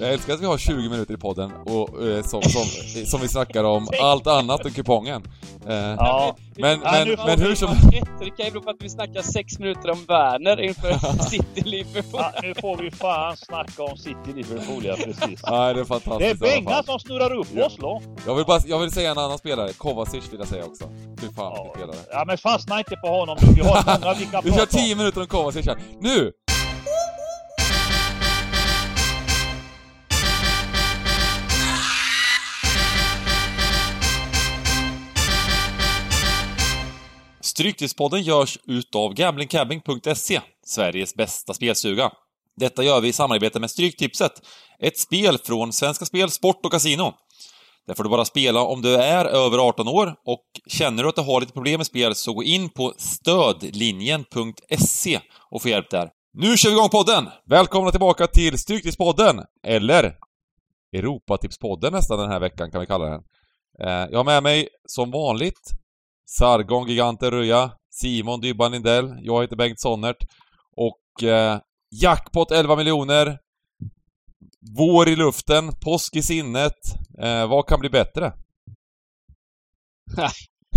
[0.00, 2.62] Jag älskar att vi har 20 minuter i podden och eh, som, som,
[3.06, 5.22] som vi snackar om allt annat än kupongen.
[5.68, 6.36] Eh, Ja.
[6.58, 7.70] Men, Ja, men, men vi hur som...
[8.20, 10.92] Det kan ju bero på att vi snackar sex minuter om Werner inför
[11.30, 12.20] City-Liverpool.
[12.20, 15.40] Ja, nu får vi fan snacka om City Liverpool, ja precis.
[15.50, 18.02] Nej, det är Det är fantastiskt i alla Bengan som snurrar upp oss då.
[18.26, 20.84] Jag vill, bara, jag vill säga en annan spelare, Kovacic vill jag säga också.
[21.20, 21.72] Fy fan Ja.
[21.76, 21.96] spelare.
[22.10, 23.48] ja, men fastna inte på honom nu.
[23.54, 24.98] Vi har många vi kan Vi kör prata 10 om.
[24.98, 25.76] minuter om Kovacic här.
[26.00, 26.32] Nu!
[37.56, 42.10] Stryktipspodden görs utav gamblingcabbing.se, Sveriges bästa spelsuga.
[42.56, 44.32] Detta gör vi i samarbete med Stryktipset,
[44.78, 47.12] ett spel från Svenska Spel, Sport och Casino.
[47.86, 51.14] Där får du bara spela om du är över 18 år och känner du att
[51.14, 55.20] du har lite problem med spel så gå in på stödlinjen.se
[55.50, 56.10] och få hjälp där.
[56.32, 57.28] Nu kör vi igång podden!
[57.46, 60.14] Välkomna tillbaka till Stryktipspodden, eller
[60.96, 63.22] Europatipspodden nästan den här veckan kan vi kalla den.
[63.80, 65.70] Eh, jag har med mig som vanligt
[66.26, 70.16] Sargon Giganten Röja, Simon Dybban Lindell, jag heter Bengt Sonnert
[70.76, 71.58] och eh,
[72.02, 73.38] Jackpot 11 miljoner
[74.78, 76.72] Vår i luften, påsk i sinnet.
[77.22, 78.32] Eh, vad kan bli bättre?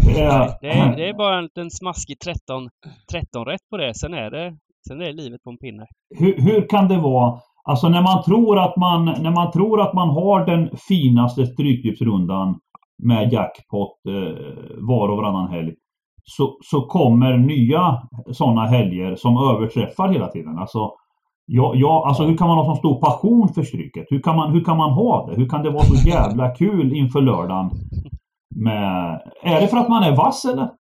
[0.06, 2.70] Det, är, det är bara en liten smaskig 13,
[3.12, 3.94] 13 rätt på det.
[3.96, 5.86] Sen är det, sen är det livet på en pinne.
[6.20, 7.40] hur, hur kan det vara?
[7.64, 12.60] Alltså när man tror att man, när man, tror att man har den finaste Stryktipsrundan
[13.04, 14.46] med jackpot eh,
[14.78, 15.74] var och varannan helg.
[16.24, 20.58] Så, så kommer nya sådana helger som överträffar hela tiden.
[20.58, 20.92] Alltså,
[21.46, 24.06] ja, ja, alltså hur kan man ha så stor passion för Stryket?
[24.10, 25.36] Hur kan, man, hur kan man ha det?
[25.36, 27.70] Hur kan det vara så jävla kul inför lördagen?
[28.56, 30.70] Med, är det för att man är vass eller?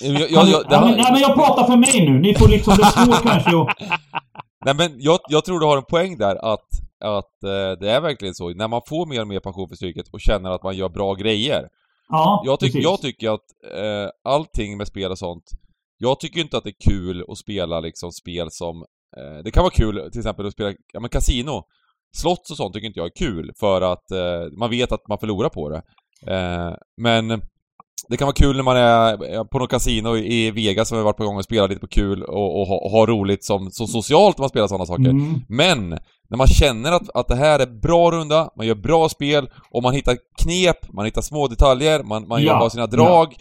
[0.00, 2.20] Jag, jag, jag, ja, men, nej, men jag pratar för mig nu.
[2.20, 3.68] Ni får liksom, det är svårt kanske att...
[4.64, 6.68] Nej men jag, jag tror du har en poäng där att,
[7.00, 8.48] att eh, det är verkligen så.
[8.48, 11.14] När man får mer och mer passion för stryket och känner att man gör bra
[11.14, 11.68] grejer.
[12.08, 12.84] Ja, Jag, tyck, precis.
[12.84, 15.44] jag tycker att eh, allting med spel och sånt,
[15.98, 18.76] jag tycker inte att det är kul att spela liksom spel som...
[19.16, 21.62] Eh, det kan vara kul till exempel att spela, ja men kasino.
[22.16, 25.18] Slots och sånt tycker inte jag är kul för att eh, man vet att man
[25.18, 25.82] förlorar på det.
[26.34, 27.42] Eh, men
[28.08, 31.16] det kan vara kul när man är på något kasino i Vegas som har varit
[31.16, 33.86] på gång och spelat lite på kul och, och, ha, och ha roligt som så
[33.86, 35.10] socialt när man spelar sådana saker.
[35.10, 35.40] Mm.
[35.48, 35.88] Men
[36.30, 39.82] när man känner att, att det här är bra runda, man gör bra spel och
[39.82, 43.34] man hittar knep, man hittar små detaljer, man, man Ja, gör sina drag.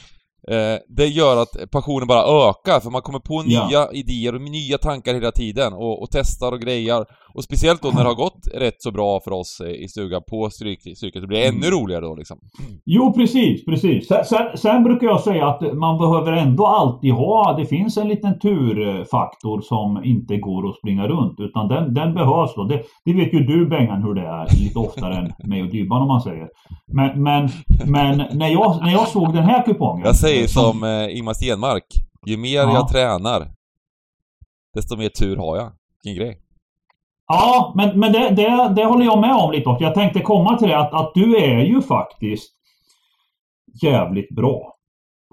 [0.52, 3.68] Eh, det gör att passionen bara ökar för man kommer på Ja.
[3.68, 7.06] nya idéer och nya tankar hela tiden och, och testar och grejer.
[7.34, 10.50] Och speciellt då när det har gått rätt så bra för oss i stugan på
[10.50, 11.56] stryk, stryket, det blir Mm.
[11.56, 12.38] ännu roligare då liksom.
[12.86, 14.08] Jo, precis, precis.
[14.08, 18.08] Sen, sen, sen brukar jag säga att man behöver ändå alltid ha, det finns en
[18.08, 22.64] liten turfaktor som inte går att springa runt, utan den, den behövs då.
[22.64, 26.02] Det, det vet ju du Bengan hur det är lite oftare än mig och Dybban
[26.02, 26.48] om man säger.
[26.94, 27.50] Men, men,
[27.86, 30.06] men när, jag, när jag såg den här kupongen.
[30.06, 31.84] Jag säger eh, som eh, Ingmar Stenmark,
[32.26, 32.74] ju mer Ja.
[32.74, 33.48] jag tränar,
[34.74, 35.72] desto mer tur har jag.
[36.04, 36.38] Vilken grej.
[37.28, 39.84] Ja, men, men det, det, det håller jag med om lite också.
[39.84, 42.54] Jag tänkte komma till det att, att du är ju faktiskt
[43.84, 44.74] jävligt bra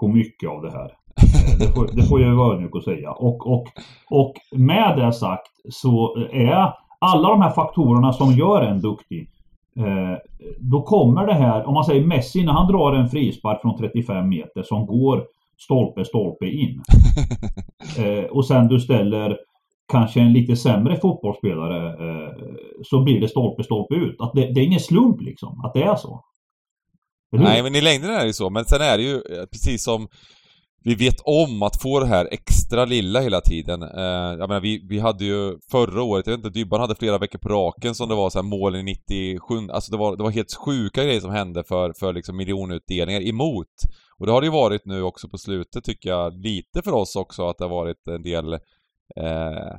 [0.01, 0.93] på mycket av det här.
[1.59, 3.11] Det får, det får jag ju vara ödmjuk att säga.
[3.13, 3.67] Och, och,
[4.11, 9.31] och med det sagt så är alla de här faktorerna som gör en duktig.
[9.79, 10.19] Eh,
[10.59, 14.29] då kommer det här, om man säger Messi när han drar en frispark från 35
[14.29, 15.27] meter som går
[15.59, 16.83] stolpe, stolpe in.
[17.99, 19.39] Eh, och sen du ställer
[19.93, 22.33] kanske en lite sämre fotbollsspelare eh,
[22.83, 24.17] så blir det stolpe, stolpe ut.
[24.19, 26.25] Att det, det är ingen slump liksom, att det är så.
[27.35, 27.45] Eller?
[27.45, 28.51] Nej, men i längden är det ju så.
[28.51, 29.21] Men sen är det ju
[29.53, 30.09] precis som
[30.87, 33.83] vi vet om att få det här extra lilla hela tiden.
[33.83, 37.19] Eh, jag menar, vi, vi hade ju förra året, jag vet inte, Dybban hade flera
[37.19, 40.23] veckor på raken som det var så här mål i 97, alltså det var, det
[40.23, 43.69] var helt sjuka grejer som hände för, för liksom miljonutdelningar emot.
[44.19, 47.17] Och det har det ju varit nu också på slutet tycker jag, lite för oss
[47.17, 49.79] också att det har varit en del eh,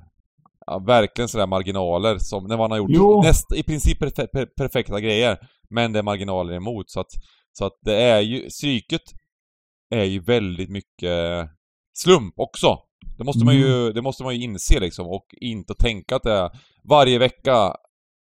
[0.66, 3.22] ja, verkligen sådär marginaler som när man har gjort Jo.
[3.22, 5.38] näst, i princip perfe per, perfekta grejer.
[5.70, 7.12] Men det är marginaler emot så att,
[7.54, 9.02] så att det är ju, psyket
[9.90, 11.50] är ju väldigt mycket
[11.94, 12.78] slump också.
[13.18, 16.32] Det måste man ju, det måste man ju inse liksom och inte tänka att det
[16.32, 16.50] är
[16.84, 17.76] varje vecka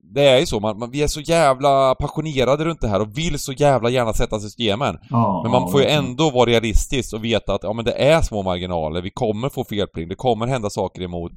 [0.04, 3.18] det är ju så, man, man, vi är så jävla passionerade runt det här och
[3.18, 4.98] vill så jävla gärna sätta systemen.
[5.10, 8.22] Ja, Men man får ju ändå vara realistisk och veta att ja, men det är
[8.22, 11.32] små marginaler, vi kommer få felpling, det kommer hända saker emot.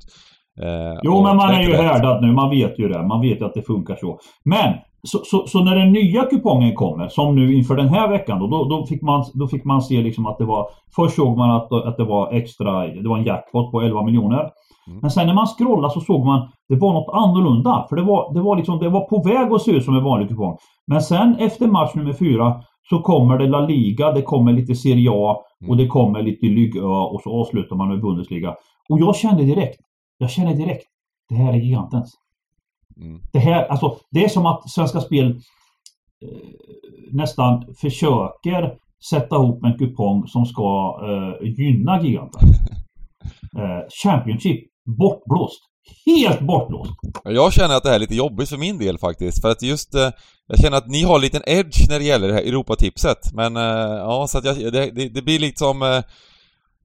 [0.62, 2.32] Eh, Jo, men man är ju härdad nu.
[2.32, 3.03] Man vet ju det.
[3.06, 4.19] Man vet ju att det funkar så.
[4.44, 8.38] Men, så, så, så när den nya kupongen kommer, som nu inför den här veckan,
[8.38, 10.67] då, då, då, fick, man, då fick man se liksom att det var...
[10.97, 14.41] Först såg man att, att det var extra, det var en jackpot på 11 miljoner.
[14.88, 14.99] Mm.
[15.03, 17.87] Men sen när man scrollade så såg man det var något annorlunda.
[17.88, 20.05] För det var, det var liksom, det var på väg att se ut som en
[20.05, 20.56] vanlig kupong.
[20.87, 22.55] Men sen efter match nummer fyra
[22.91, 25.37] så kommer det La Liga, det kommer lite Serie A
[25.69, 25.76] och Mm.
[25.79, 26.47] det kommer lite
[26.82, 28.55] A och så avslutar man med Bundesliga.
[28.88, 29.76] Och jag kände direkt,
[30.19, 30.87] jag kände direkt,
[31.29, 32.15] det här är gigantens.
[32.97, 33.23] Mm.
[33.33, 36.39] Det här, alltså, det är som att Svenska Spel eh,
[37.13, 38.79] nästan försöker
[39.11, 42.41] sätta ihop en kupong som ska eh, gynna giganten.
[43.59, 44.65] Eh, Championship,
[44.99, 45.61] bortblåst.
[46.07, 46.91] Helt bortblåst.
[47.25, 49.95] Jag känner att det här är lite jobbigt för min del faktiskt, för att just...
[49.95, 50.11] Eh,
[50.47, 53.57] jag känner att ni har en liten edge när det gäller det här Europatipset, men
[53.57, 56.03] eh, ja, så att jag, det, det, det blir liksom...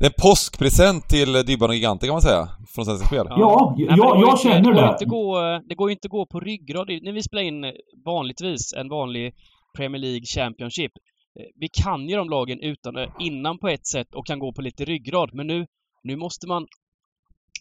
[0.02, 3.26] Eh, det är en påskpresent till Dybban och Giganten kan man säga, från Svenska Spel.
[3.30, 4.64] Ja, men jag- jag känner det.
[4.64, 4.90] Går det.
[4.92, 6.88] inte gå, det går ju inte att gå på ryggrad.
[7.02, 7.72] När vi spelar in eh,
[8.06, 9.34] vanligtvis en vanlig
[9.78, 10.92] Premier League Championship.
[11.40, 14.54] eh, Vi kan ju de lagen utan och innan på ett sätt och kan gå
[14.54, 15.30] på lite ryggrad.
[15.34, 15.66] Men nu,
[16.04, 16.66] nu måste man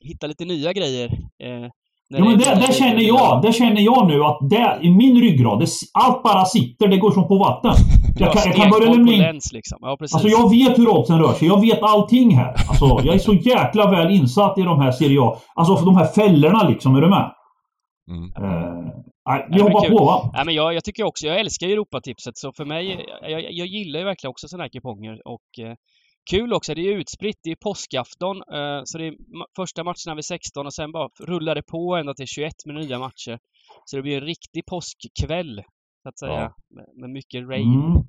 [0.03, 1.09] hitta lite nya grejer.
[1.45, 1.71] Eh,
[2.19, 3.43] Jo, men det- det, känner jag.
[3.43, 6.89] Det känner jag nu att det, i min ryggrad, det, allt bara sitter.
[6.89, 7.73] Det går som på vatten.
[8.19, 9.41] Jag kan, jag kan börja lämna in...
[9.53, 9.79] liksom.
[9.81, 10.15] Ja, precis.
[10.15, 11.49] Alltså jag vet hur oddsen rör sig.
[11.49, 12.49] Jag vet allting här.
[12.69, 15.37] Alltså jag är så jäkla väl insatt i de här Serie A.
[15.55, 16.97] Alltså för de här fällorna liksom.
[16.97, 17.31] Är du med?
[18.11, 18.25] Mm.
[18.37, 18.93] Eh,
[19.29, 20.31] nej, vi hoppar på va?
[20.33, 23.99] Ja, men jag, jag tycker också, jag älskar Europatipset så för mig, jag, jag gillar
[24.01, 25.75] ju verkligen också sådana här kuponger och eh,
[26.31, 29.15] kul också, det är utspritt, det är påskafton eh, så det är
[29.57, 32.99] första matcherna vid 16 och sen bara rullar det på ända till 21 med nya
[32.99, 33.39] matcher.
[33.85, 35.63] Så det blir en riktig påskkväll,
[36.03, 36.55] så att säga, Ja.
[36.77, 37.75] med, med mycket rain.
[37.75, 38.03] Mm.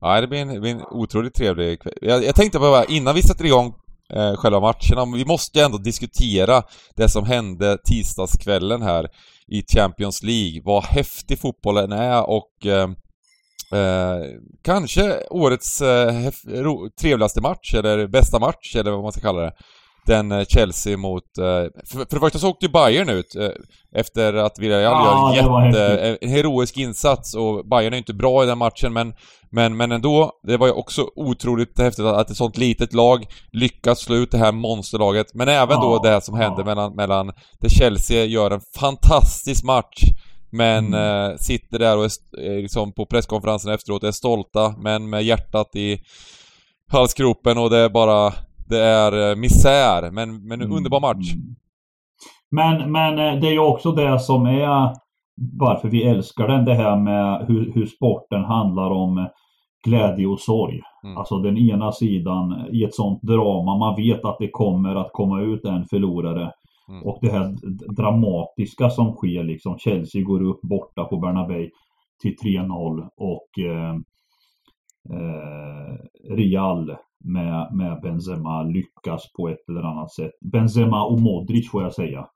[0.00, 1.94] Ja, det blir en, det blir en otroligt trevlig kväll.
[2.00, 3.74] Jag, jag tänkte bara, innan vi sätter igång
[4.14, 6.62] eh, själva matcherna, vi måste ju ändå diskutera
[6.96, 9.06] det som hände tisdagskvällen här
[9.46, 10.62] i Champions League.
[10.64, 12.88] Vad häftig fotbollen är och eh,
[13.72, 14.26] eh,
[14.64, 16.30] kanske årets eh,
[17.00, 19.52] trevligaste match, eller bästa match, eller vad man ska kalla det.
[20.06, 21.38] Den eh, Chelsea mot...
[21.38, 21.44] Eh,
[21.86, 23.48] för, för det första så åkte ju Bayern ut eh,
[23.94, 28.44] efter att Villarreal Ja, gör en jätte, en heroisk insats och Bayern är inte bra
[28.44, 29.14] i den matchen men
[29.50, 34.00] men, men ändå, det var ju också otroligt häftigt att ett sånt litet lag lyckas
[34.00, 35.34] slå ut det här monsterlaget.
[35.34, 36.64] Men även Ja, då det som hände ja.
[36.64, 37.26] mellan, mellan...
[37.60, 40.02] Där Chelsea gör en fantastisk match.
[40.50, 41.30] Men Mm.
[41.30, 45.76] eh, sitter där och är, är liksom på presskonferensen efteråt är stolta, men med hjärtat
[45.76, 45.98] i
[46.92, 48.32] halsgropen och det är bara...
[48.68, 51.32] Det är eh, misär, men, men en underbar match.
[51.34, 51.56] Mm.
[52.50, 54.94] Men, men eh, det är ju också det som är
[55.60, 56.64] varför vi älskar den.
[56.64, 59.28] Det här med hur, hur sporten handlar om
[59.86, 60.80] glädje och sorg.
[61.04, 61.16] Mm.
[61.16, 63.78] Alltså den ena sidan i ett sånt drama.
[63.78, 66.52] Man vet att det kommer att komma ut en förlorare.
[66.88, 67.02] Mm.
[67.02, 67.56] Och det här
[67.96, 69.78] dramatiska som sker liksom.
[69.78, 71.70] Chelsea går upp borta på Bernabéu
[72.22, 73.94] till 3-0 och eh,
[75.14, 75.96] eh,
[76.36, 80.32] Real med, med Benzema lyckas på ett eller annat sätt.
[80.52, 82.26] Benzema och Modric får jag säga.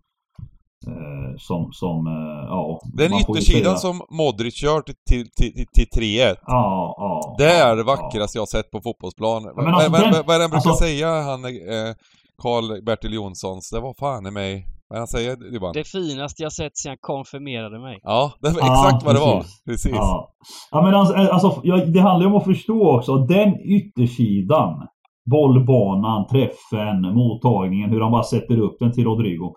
[0.87, 2.81] Eh, som, som, eh, ja.
[2.85, 7.35] Den yttersidan som Modric gör till, till, till, till 3-1 Ja, ja.
[7.39, 7.87] Det är det ja.
[7.87, 9.43] vackraste jag sett på fotbollsplan.
[9.57, 11.95] men alltså vad, vad, vad är det han brukar alltså- säga, han eh,
[12.43, 13.71] Karl-Bertil Jonssons?
[13.71, 14.67] Det var fan i mig...
[14.89, 15.73] Vad det han säger, Dybban?
[15.73, 17.99] Det finaste jag sett sedan jag konfirmerade mig.
[18.03, 19.45] Ja, det var Ja, exakt vad det var.
[19.67, 19.93] precis.
[19.95, 20.35] Ja,
[20.71, 23.17] ja men alltså, alltså ja, det handlar ju om att förstå också.
[23.17, 24.87] Den yttersidan,
[25.31, 29.55] bollbanan, träffen, mottagningen, hur han bara sätter upp den till Rodrigo.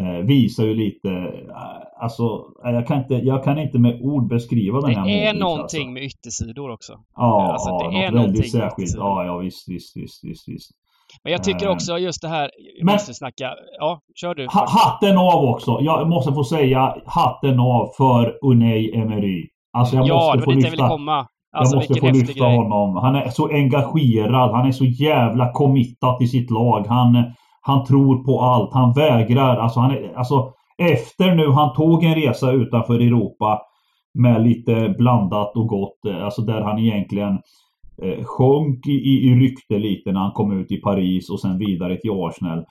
[0.00, 2.22] Eh, visar ju lite, eh, alltså
[2.62, 5.80] jag kan, inte, jag kan inte med ord beskriva den Det här är Modric, någonting
[5.80, 5.90] Alltså.
[5.90, 6.92] med yttersidor också.
[7.16, 8.94] Ja, alltså, ja det är något väldigt särskilt.
[8.96, 10.70] Ja, ja visst, visst, visst, visst, visst.
[11.24, 11.72] Men jag tycker Eh.
[11.72, 14.46] också just det här, vi Men- måste snacka, ja, kör du.
[14.46, 15.78] Ha, hatten av också.
[15.80, 19.48] Jag måste få säga hatten av för Unai Emery.
[19.78, 20.84] Alltså jag ja, måste det få var dit jag lyfta.
[20.84, 21.26] ville komma.
[21.56, 22.56] Alltså jag måste få lyfta grej.
[22.56, 22.96] honom.
[22.96, 24.50] Han är så engagerad.
[24.50, 26.86] Han är så jävla committat i sitt lag.
[26.88, 27.24] Han,
[27.62, 28.72] han tror på allt.
[28.74, 29.56] Han vägrar.
[29.56, 33.60] Alltså, han är, alltså efter nu han tog en resa utanför Europa
[34.18, 36.04] med lite blandat och gott.
[36.08, 37.38] eh, Alltså där han egentligen
[38.02, 41.58] eh, sjönk i, i, i rykte lite när han kom ut i Paris och sen
[41.58, 42.64] vidare till Arsenal.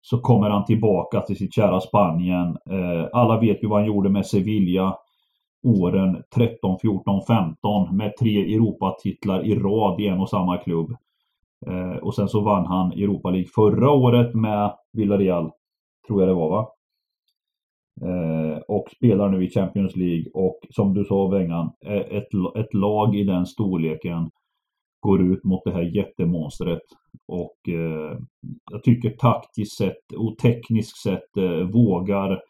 [0.00, 2.56] Så kommer han tillbaka till sitt kära Spanien.
[2.70, 4.96] Eh, alla vet ju vad han gjorde med Sevilla
[5.62, 10.96] åren 13, 14, 15 med tre Europatitlar i rad i en och samma klubb.
[11.66, 15.50] Eh, och sen så vann han Europa League förra året med Villarreal.
[16.06, 16.68] Tror jag det var va?
[18.02, 23.16] Eh, och spelar nu i Champions League och som du sa Wengan, ett, ett lag
[23.16, 24.30] i den storleken
[25.00, 26.82] går ut mot det här jättemonstret.
[27.28, 28.18] Och eh,
[28.70, 32.40] jag tycker taktiskt sett och tekniskt sett eh, vågar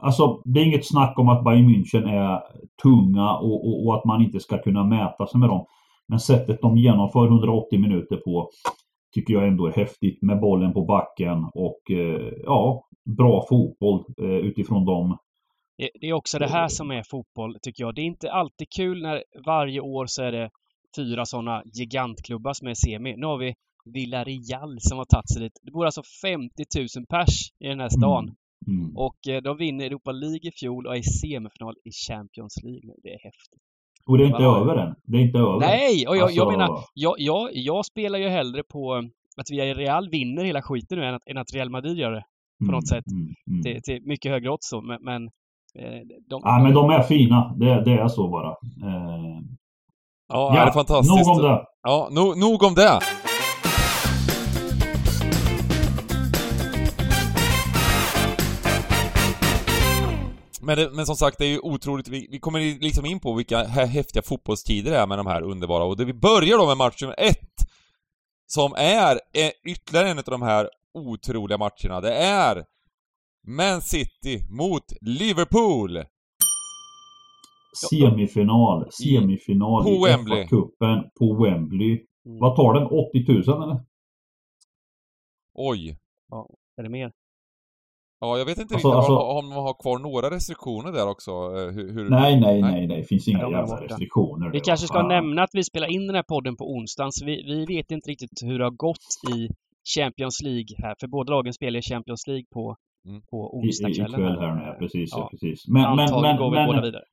[0.00, 2.42] Alltså det är inget snack om att Bayern München är
[2.82, 5.66] tunga och, och, och att man inte ska kunna mäta sig med dem.
[6.08, 8.50] Men sättet de genomför 180 minuter på
[9.14, 12.84] tycker jag ändå är häftigt med bollen på backen och eh, ja,
[13.16, 15.18] bra fotboll eh, utifrån dem.
[15.78, 17.94] Det, det är också det här som är fotboll, tycker jag.
[17.94, 20.50] Det är inte alltid kul när varje år så är det
[20.96, 23.14] fyra sådana gigantklubbar som är semi.
[23.16, 23.54] Nu har vi
[23.94, 25.52] Villarreal som har tagit sig dit.
[25.62, 26.48] Det bor alltså 50
[26.98, 28.24] 000 pers i den här stan.
[28.24, 28.34] Mm.
[28.80, 28.96] Mm.
[28.96, 32.80] Och eh, de vinner Europa League i fjol och är i semifinal i Champions League
[32.84, 32.92] nu.
[33.02, 33.60] Det är häftigt.
[34.06, 34.56] Och det är inte Wow.
[34.56, 34.94] över än.
[35.04, 35.58] Det är inte över.
[35.60, 36.06] Nej!
[36.08, 39.02] Och jag, jag Alltså- menar, jag, jag, jag spelar ju hellre på eh,
[39.40, 42.24] att Villarreal vinner hela skiten nu än att, än att Real Madrid gör det.
[42.66, 43.04] på något sätt.
[43.12, 43.34] Mm.
[43.50, 43.62] Mm.
[43.62, 45.22] Till, till mycket högre odds så, men, men
[45.78, 47.54] eh, de, Ja, men de är fina.
[47.56, 48.48] Det, det är så bara.
[48.88, 49.38] Eh,
[50.28, 51.26] Ja, det är fantastiskt.
[51.26, 51.64] nog om det.
[51.82, 53.00] Ja, no, nog om det.
[60.60, 63.34] Men, det, men som sagt, det är ju otroligt, vi, vi kommer liksom in på
[63.34, 66.66] vilka hä- häftiga fotbollstider det är med de här underbara, och det vi börjar då
[66.66, 67.66] med match nummer ett,
[68.46, 72.00] som är eh, ytterligare en av de här otroliga matcherna.
[72.00, 72.64] Det är
[73.46, 76.04] Man City mot Liverpool!
[77.90, 78.86] Semifinal.
[78.92, 80.44] Semifinal På i Wembley.
[80.44, 81.90] FA-cupen på Wembley.
[82.26, 82.38] Mm.
[82.40, 82.86] Vad tar den?
[82.86, 83.80] 80 000 eller?
[85.54, 85.98] Oj!
[86.76, 87.12] Är det mer?
[88.20, 91.30] Ja, jag vet inte Alltså- riktigt alltså- om, de har kvar några restriktioner där också.
[91.30, 92.10] eh, Hur, hur...
[92.10, 92.72] Nej, nej, Nej.
[92.72, 92.96] nej, nej.
[93.00, 94.50] Det finns inga är jävla restriktioner.
[94.52, 97.34] Vi kanske ska nämna att vi spelar in den här podden på onsdagen, så vi,
[97.46, 99.48] vi vet inte riktigt hur det har gått i
[99.96, 102.76] Champions League här, för båda lagen spelar i Champions League på,
[103.08, 103.20] Mm.
[103.30, 104.20] på I, i, onsdagskvällen.
[104.20, 105.08] ikväll här nu, precis.
[105.12, 105.18] Ja.
[105.18, 105.28] Ja.
[105.30, 105.68] precis.
[105.68, 107.04] Men, men, men, går vi men, båda vidare.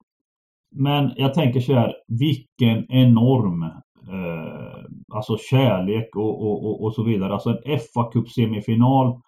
[0.75, 7.03] Men jag tänker så här, vilken enorm eh, alltså kärlek och, och, och, och så
[7.03, 7.33] vidare.
[7.33, 9.21] Alltså en fa Cup semifinal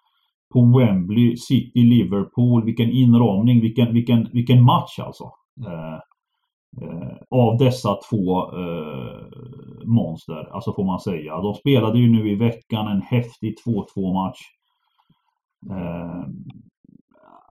[0.54, 2.64] på Wembley, City, Liverpool.
[2.64, 5.24] Vilken inramning, vilken, vilken, vilken match alltså.
[5.66, 5.98] Eh,
[6.82, 9.26] eh, av dessa två eh,
[9.84, 11.40] monster, alltså får man säga.
[11.40, 14.38] De spelade ju nu i veckan en häftig 2-2 match.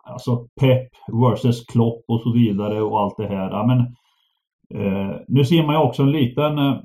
[0.08, 0.90] Alltså Pep
[1.22, 3.50] versus Klopp och så vidare och allt det här.
[3.50, 3.80] Ja, men,
[4.82, 6.76] eh, nu ser man ju också en liten eh,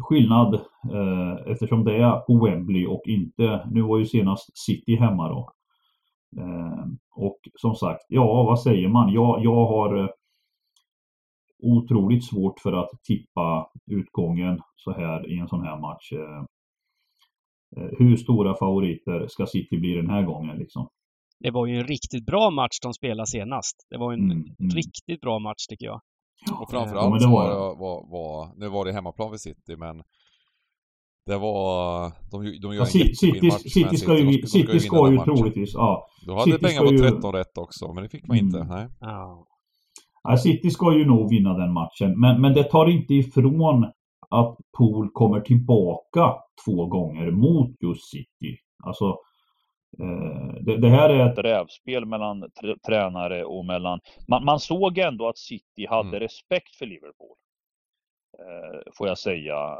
[0.00, 0.54] skillnad
[0.92, 5.50] eh, eftersom det är på Wembley och inte, nu var ju senast City hemma då.
[6.38, 9.12] Eh, och som sagt, ja vad säger man?
[9.12, 10.08] Jag, jag har eh,
[11.62, 16.12] otroligt svårt för att tippa utgången så här i en sån här match.
[16.12, 16.44] Eh,
[17.76, 20.88] eh hur stora favoriter ska City bli den här gången liksom?
[21.40, 23.76] Det var ju en riktigt bra match de spelade senast.
[23.90, 24.70] Det var en Mm, mm.
[24.70, 25.94] riktigt bra match tycker jag.
[25.96, 26.02] Och
[26.60, 30.02] Ja, framförallt så var var, var, var, nu var det hemmaplan för City men
[31.26, 34.80] det var, de, de gör Ja, en City, City, match City men ska ju, City
[34.80, 36.06] ska ju troligtvis, ja.
[36.26, 38.56] Då hade City pengarna ska på ju- 13 rätt också, men det fick man inte.
[38.58, 38.68] Mm.
[38.68, 38.88] Nej.
[39.00, 39.46] Ja.
[40.22, 43.84] Ja, City ska ju nog vinna den matchen, men, men det tar inte ifrån
[44.30, 46.34] att Pool kommer tillbaka
[46.66, 48.56] två gånger mot just City.
[48.84, 49.16] Alltså,
[50.60, 51.38] det, det här är ett...
[51.38, 54.00] rävspel mellan tr- tränare och mellan...
[54.28, 56.20] Man, man såg ändå att City hade Mm.
[56.20, 57.36] respekt för Liverpool.
[58.38, 59.78] Eh, får jag säga.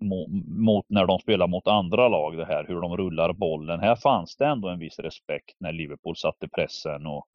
[0.00, 3.80] Mot, mot när de spelar mot andra lag, det här hur de rullar bollen.
[3.80, 7.06] Här fanns det ändå en viss respekt när Liverpool satte pressen.
[7.06, 7.26] Och,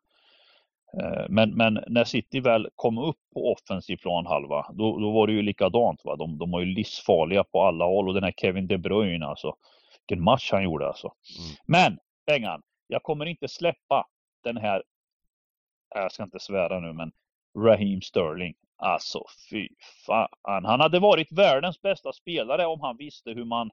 [1.02, 5.34] eh, men, men när City väl kom upp på offensiv planhalva, då, då var det
[5.34, 6.02] ju likadant.
[6.06, 6.16] Va?
[6.16, 9.56] De, de var ju livsfarliga på alla håll och den här Kevin De Bruyne alltså.
[10.08, 11.08] Vilken match han gjorde alltså.
[11.08, 11.56] Mm.
[11.68, 14.08] Men Bengan, jag kommer inte släppa
[14.44, 14.84] den här,
[15.96, 17.12] jag ska inte svära nu, men
[17.58, 18.56] Raheem Sterling.
[18.78, 19.70] Alltså fy
[20.06, 20.66] fan.
[20.66, 23.72] Han hade varit världens bästa spelare om han visste hur man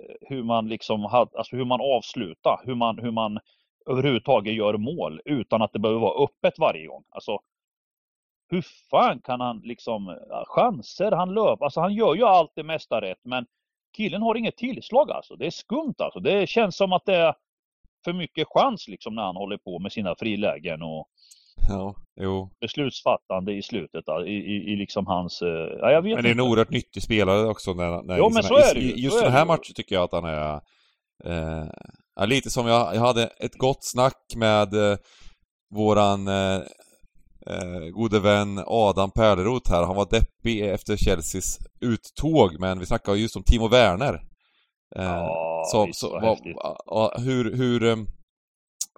[0.00, 3.38] eh, hur man liksom hade, alltså hur man avslutar, hur man, hur man
[3.86, 7.04] överhuvudtaget gör mål utan att det behöver vara öppet varje gång.
[7.10, 7.38] Alltså
[8.48, 13.00] hur fan kan han liksom, chanser, han löper, alltså han gör ju allt det mesta
[13.00, 13.46] rätt men
[13.96, 15.36] killen har inget tillslag alltså.
[15.36, 16.20] Det är skumt alltså.
[16.20, 17.34] Det känns som att det är
[18.04, 21.08] för mycket chans liksom när han håller på med sina frilägen och
[21.68, 22.50] Ja, jo.
[22.60, 24.04] beslutsfattande i slutet.
[24.26, 25.48] I, i, I liksom hans, eh,
[25.80, 26.50] ja jag vet Men det är en inte.
[26.50, 29.46] oerhört nyttig spelare också när, när Jo, men så är det ju, Just den här
[29.46, 30.54] matchen tycker jag att han är...
[31.24, 31.66] Eh,
[32.16, 34.98] ja, lite som jag, jag hade ett gott snack med eh,
[35.74, 36.60] våran eh,
[37.50, 39.82] eh, gode vän Adam Pärleroth här.
[39.82, 44.14] Han var deppig efter Chelseas uttåg, men vi snackade just om Timo Werner.
[44.96, 46.38] Eh, Ja, så, visst, så, vad
[46.86, 47.82] ja, hur, hur...
[47.84, 48.06] ehm,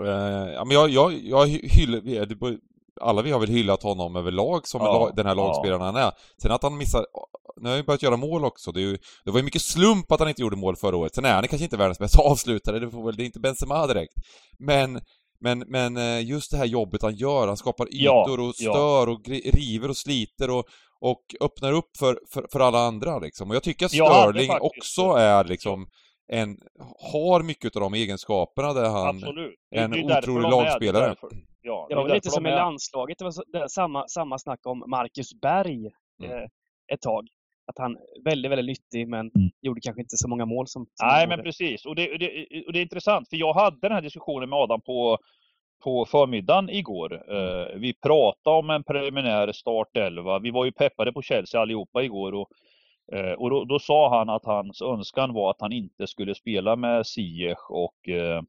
[0.01, 2.03] Eh, ja, men jag, jag, jag hyllar...
[3.01, 5.45] Alla vi har väl hyllat honom överlag som Ja, den här ja.
[5.47, 6.13] lagspelaren han är.
[6.43, 7.07] Sen att han missar...
[7.57, 8.73] Nu har han ju börjat göra mål också.
[8.73, 11.15] Det, är ju, det var ju mycket slump att han inte gjorde mål förra året.
[11.15, 13.87] Sen är han kanske inte världens bästa avslutare, det, får väl, det är inte Benzema
[13.87, 14.13] direkt.
[14.59, 15.01] Men,
[15.45, 18.73] men, men eh, just det här jobbet han gör, han skapar Ja, ytor och ja.
[18.73, 20.65] stör och river och sliter och,
[21.01, 23.51] och öppnar upp för, för, för alla andra liksom.
[23.51, 25.87] Och jag tycker att Sterling faktiskt- också är liksom
[26.33, 26.57] en,
[27.15, 29.55] har mycket av de egenskaperna där han Absolut.
[29.77, 31.03] är en Det är otrolig är- lagspelare.
[31.03, 31.29] det är därför-
[31.67, 34.39] Ja, Det är var väl lite som i landslaget, det var så, det samma, samma
[34.39, 35.91] snack om Marcus Berg
[36.25, 36.37] Mm.
[36.37, 36.45] eh,
[36.93, 37.25] ett tag.
[37.67, 39.51] Att han väldigt, väldigt nyttig men Mm.
[39.63, 41.87] gjorde kanske inte så många mål som, som Nej, men precis.
[41.87, 44.59] Och det, och, det, och det är intressant, för jag hade den här diskussionen med
[44.59, 45.19] Adam på,
[45.85, 47.13] på förmiddagen igår.
[47.37, 50.39] Eh, vi pratade om en preliminär startelva.
[50.39, 52.35] Vi var ju peppade på Chelsea allihopa igår.
[52.35, 52.49] Och,
[53.13, 56.77] eh, och då, då sa han att hans önskan var att han inte skulle spela
[56.77, 58.43] med Ziyech och eh,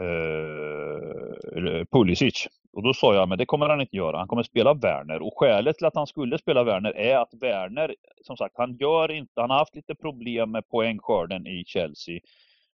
[0.00, 2.48] eh, Pulisic.
[2.72, 4.18] Och då sa jag, men det kommer han inte göra.
[4.18, 5.22] Han kommer spela Werner.
[5.22, 9.10] Och skälet till att han skulle spela Werner är att Werner, som sagt, han gör
[9.10, 12.20] inte, han har haft lite problem med poängskörden i Chelsea.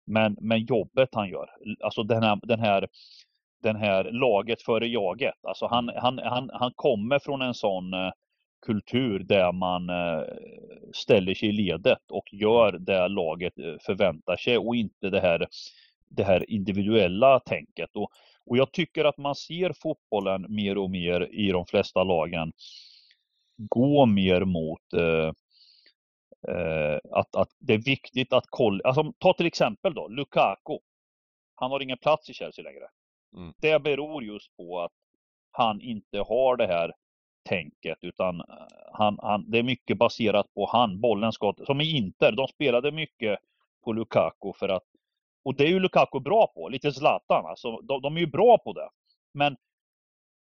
[0.06, 1.50] Men, men jobbet han gör,
[1.84, 2.88] alltså den här, den här,
[3.62, 5.34] den här laget före jaget.
[5.42, 8.10] Alltså han, han, han, han kommer från en sån eh,
[8.66, 10.22] kultur där man eh,
[10.94, 15.46] ställer sig i ledet och gör det laget eh, förväntar sig och inte det här,
[16.10, 17.90] det här individuella tänket.
[17.96, 18.10] Och,
[18.46, 22.52] och jag tycker att man ser fotbollen mer och mer i de flesta lagen
[23.58, 25.32] gå mer mot eh,
[26.54, 28.80] eh, att, att det är viktigt att kolla.
[28.84, 30.78] Alltså, ta till exempel då Lukaku.
[31.54, 32.88] Han har ingen plats i Chelsea längre.
[33.36, 33.54] Mm.
[33.60, 34.92] Det beror just på att
[35.50, 36.92] han inte har det här
[37.48, 38.46] tänket utan eh,
[38.92, 42.92] han, han, det är mycket baserat på han, bollen ska, som i Inter, de spelade
[42.92, 43.38] mycket
[43.84, 44.84] på Lukaku för att
[45.48, 48.58] och det är ju Lukaku bra på, lite Zlatan alltså, de, de är ju bra
[48.58, 48.88] på det.
[49.34, 49.56] Men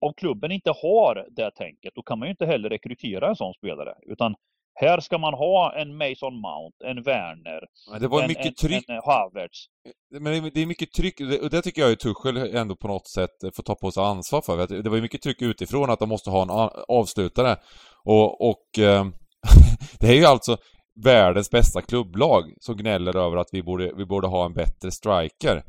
[0.00, 3.54] om klubben inte har det tänket, då kan man ju inte heller rekrytera en sån
[3.54, 3.94] spelare.
[4.02, 4.34] Utan
[4.74, 8.54] här ska man ha en Mason Mount, en Werner, Men det var en, mycket en,
[8.54, 9.66] tryck en Havertz.
[10.10, 13.54] Men det- är mycket tryck, och det tycker jag ju Tuchel ändå på något sätt
[13.56, 14.82] får ta på sig ansvar för.
[14.82, 16.50] Det var ju mycket tryck utifrån att de måste ha en
[16.88, 17.56] avslutare.
[18.04, 19.06] Och, och eh,
[20.00, 20.56] det är ju alltså
[21.04, 25.62] världens bästa klubblag som gnäller över att vi borde, vi borde ha en bättre striker.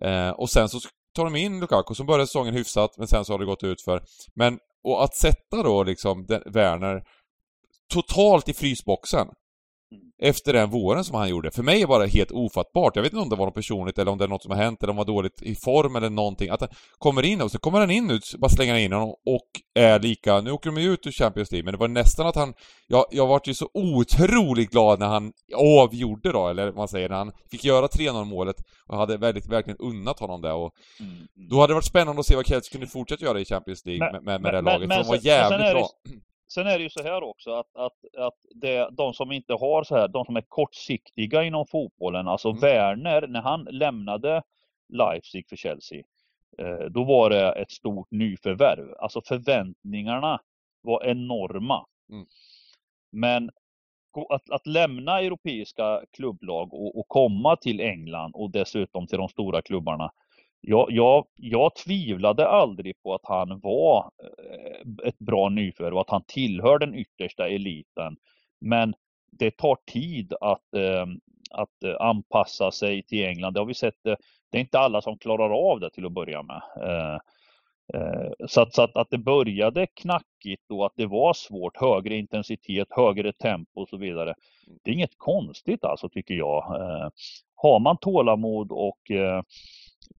[0.00, 0.80] Eh, och sen så
[1.16, 3.82] tar de in Lukaku som började säsongen hyfsat, men sen så har det gått ut
[3.82, 4.02] för.
[4.34, 7.02] Men, och att sätta då liksom den, Werner
[7.92, 9.28] totalt i frysboxen
[10.22, 11.50] efter den våren som han gjorde.
[11.50, 12.96] För mig är det bara helt ofattbart.
[12.96, 14.58] Jag vet inte om det var något personligt eller om det är något som har
[14.58, 16.48] hänt eller om han var dåligt i form eller någonting.
[16.50, 16.68] Att han
[16.98, 20.40] kommer in och så kommer han in ut, bara slänger in honom och är lika...
[20.40, 22.54] Nu åker de ju ut ur Champions League, men det var nästan att han...
[22.86, 27.08] Jag, jag vart ju så otroligt glad när han avgjorde då, eller vad man säger,
[27.08, 28.56] när han fick göra 3-0 målet
[28.88, 31.26] och hade väldigt, verkligen unnat honom det och Mm, mm.
[31.50, 34.12] då hade det varit spännande att se vad Kelce kunde fortsätta göra i Champions League
[34.12, 35.88] Men- med, med, med det men- laget, men för de var men jävligt bra.
[36.48, 39.84] Sen är det ju så här också att, att, att det, de som inte har
[39.84, 42.60] så här, de som är kortsiktiga inom fotbollen, alltså Mm.
[42.60, 44.42] Werner, när han lämnade
[44.88, 46.02] Leipzig för Chelsea,
[46.58, 48.94] eh, då var det ett stort nyförvärv.
[48.98, 50.40] Alltså förväntningarna
[50.82, 51.86] var enorma.
[52.10, 52.26] Mm.
[53.12, 53.50] Men
[54.28, 59.62] att, att lämna europeiska klubblag och, och komma till England och dessutom till de stora
[59.62, 60.10] klubbarna.
[60.68, 66.10] Jag, jag, jag tvivlade aldrig på att han var eh, ett bra nyförvärv och att
[66.10, 68.16] han tillhör den yttersta eliten.
[68.60, 68.94] Men
[69.30, 71.06] det tar tid att, eh,
[71.50, 73.54] att eh, anpassa sig till England.
[73.54, 73.94] Det har vi sett.
[74.50, 76.62] Det är inte alla som klarar av det till att börja med.
[78.48, 82.88] Så, att, så att, att det började knackigt och att det var svårt, högre intensitet,
[82.90, 84.34] högre tempo och så vidare.
[84.84, 86.62] Det är inget konstigt alltså tycker jag.
[87.54, 88.98] Har man tålamod och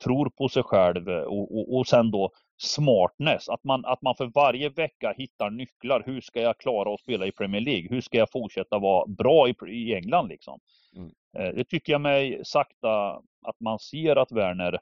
[0.04, 4.14] tror på sig själv eh, och, och, och sen då smartness, att man, att man
[4.14, 6.02] för varje vecka hittar nycklar.
[6.06, 7.88] Hur ska jag klara att spela i Premier League?
[7.90, 10.60] Hur ska jag fortsätta vara bra i, i England liksom?
[10.96, 11.10] Mm.
[11.38, 14.78] Eh, Det tycker jag mig sakta att man ser att Werner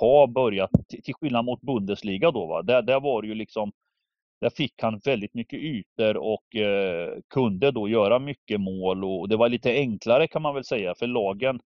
[0.00, 3.72] har börjat, till till skillnad mot Bundesliga då va, där, där var det ju liksom
[4.40, 9.36] där fick han väldigt mycket ytor och eh, kunde då göra mycket mål och det
[9.36, 11.60] var lite enklare kan man väl säga för lagen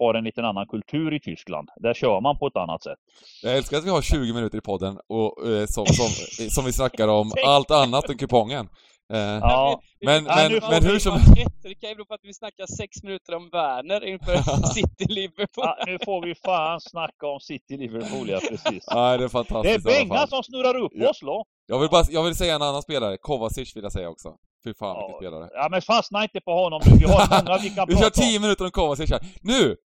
[0.00, 1.68] har en liten annan kultur i Tyskland.
[1.76, 2.98] Där kör man på ett annat sätt.
[3.42, 6.06] Jag älskar att vi har 20 minuter i podden och, eh, som, som,
[6.50, 8.68] som vi snackar om allt annat än kupongen.
[9.12, 11.12] Eh, Ja, Men- Ja, men, nu men vi hur som...
[11.14, 14.36] Rätt, det kan ju bero på att vi snackar sex minuter om Werner inför
[14.74, 15.64] City-Liverpool.
[15.64, 18.84] ja, nu får vi fan snacka om City Liverpool, ja precis.
[18.94, 21.10] Nej, det är Det är fantastiskt i alla Bengan som snurrar upp Ja.
[21.10, 21.44] oss då.
[21.66, 24.28] Jag vill bara, jag vill säga en annan spelare, Kovacic vill jag säga också.
[24.64, 25.18] Fy fan vilken Ja.
[25.18, 25.48] spelare.
[25.52, 26.92] Ja men fastna inte på honom nu.
[26.98, 28.42] Vi har många vi kan Vi kör prata 10 om.
[28.42, 29.20] minuter om Kovacic här.
[29.42, 29.76] Nu!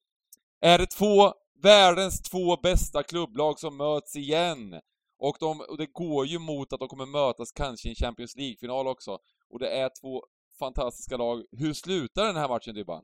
[0.59, 4.81] Är det två, världens två bästa klubblag som möts igen.
[5.17, 8.35] Och, de, och det går ju mot att de kommer mötas kanske i en Champions
[8.35, 9.19] League-final också.
[9.49, 10.23] Och det är två
[10.59, 11.45] fantastiska lag.
[11.51, 13.03] Hur slutar den här matchen Dybban?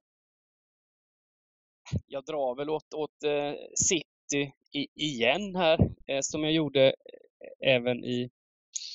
[2.07, 7.75] Jag drar väl åt, åt eh, City i, igen här, eh, som jag gjorde eh,
[7.75, 8.29] även i,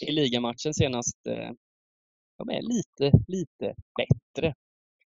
[0.07, 1.27] i ligamatchen senast.
[1.27, 1.51] Eh,
[2.38, 4.55] de är lite, lite bättre.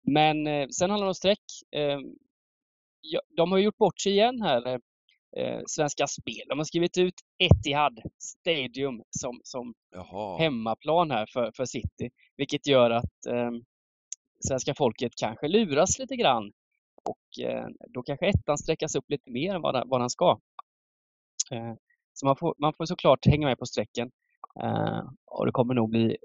[0.02, 1.44] Men eh, sen handlar det om streck.
[1.72, 2.16] Ehm,
[3.38, 4.80] de har gjort bort sig igen här,
[5.38, 6.44] eh, Svenska Spel.
[6.50, 10.38] De har skrivit ut Etihad Stadium som, som Jaha.
[10.38, 13.52] hemmaplan här för, för City, vilket gör att eh,
[14.48, 16.52] svenska folket kanske luras lite grann
[17.04, 20.40] och eh, då kanske ettan sträckas upp lite mer än vad den, vad den ska.
[21.52, 21.74] Eh,
[22.14, 24.12] så man får, man får såklart hänga med på strecken
[24.64, 26.18] eh, och det kommer nog bli,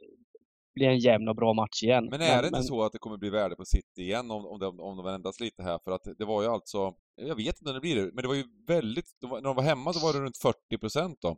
[0.74, 2.08] bli en jämn och bra match igen.
[2.10, 4.58] Men är det inte så att det kommer bli värde på City igen om, om,
[4.58, 5.78] de, om de ändras lite här?
[5.84, 8.28] För att det var ju alltså, jag vet inte när det blir det, men det
[8.28, 11.18] var ju väldigt, de var, när de var hemma så var det runt 40 procent
[11.22, 11.36] då.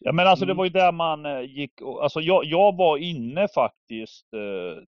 [0.00, 0.54] Ja men alltså Mm.
[0.54, 4.84] det var ju där man eh, gick och, alltså jag, jag var inne faktiskt eh,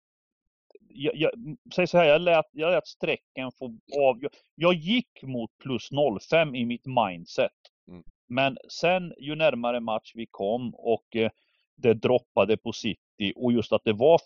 [0.89, 1.31] jag, jag,
[1.75, 3.65] säg så här, jag lät, jag lät strecken få
[4.01, 4.19] av.
[4.21, 5.89] Jag, jag gick mot plus
[6.31, 7.53] 05 i mitt mindset.
[7.89, 8.03] Mm.
[8.29, 11.31] Men sen ju närmare match vi kom och eh,
[11.79, 14.21] det droppade på City och just att det var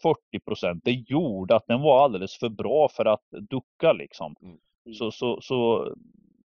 [0.63, 4.35] 40% det gjorde att den var alldeles för bra för att ducka liksom.
[4.43, 4.59] Mm.
[4.95, 5.93] Så, så, så,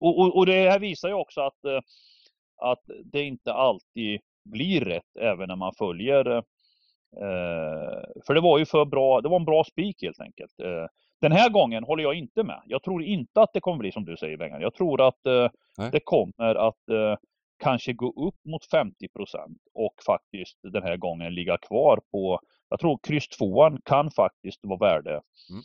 [0.00, 1.80] och, och, det här visar ju också att, eh,
[2.56, 6.42] att det inte alltid blir rätt även när man följer eh,
[8.26, 10.60] för det var ju för bra, det var en bra spik helt enkelt.
[10.60, 10.86] Eh,
[11.20, 12.62] den här gången håller jag inte med.
[12.66, 14.60] Jag tror inte att det kommer bli som du säger Bengan.
[14.60, 15.20] Jag tror att
[15.78, 15.90] Nej.
[15.92, 16.78] det kommer att
[17.60, 18.88] kanske gå upp mot 50%
[19.74, 24.78] och faktiskt den här gången ligga kvar på, jag tror kryss tvåan kan faktiskt vara
[24.78, 25.10] värde.
[25.10, 25.62] Mm.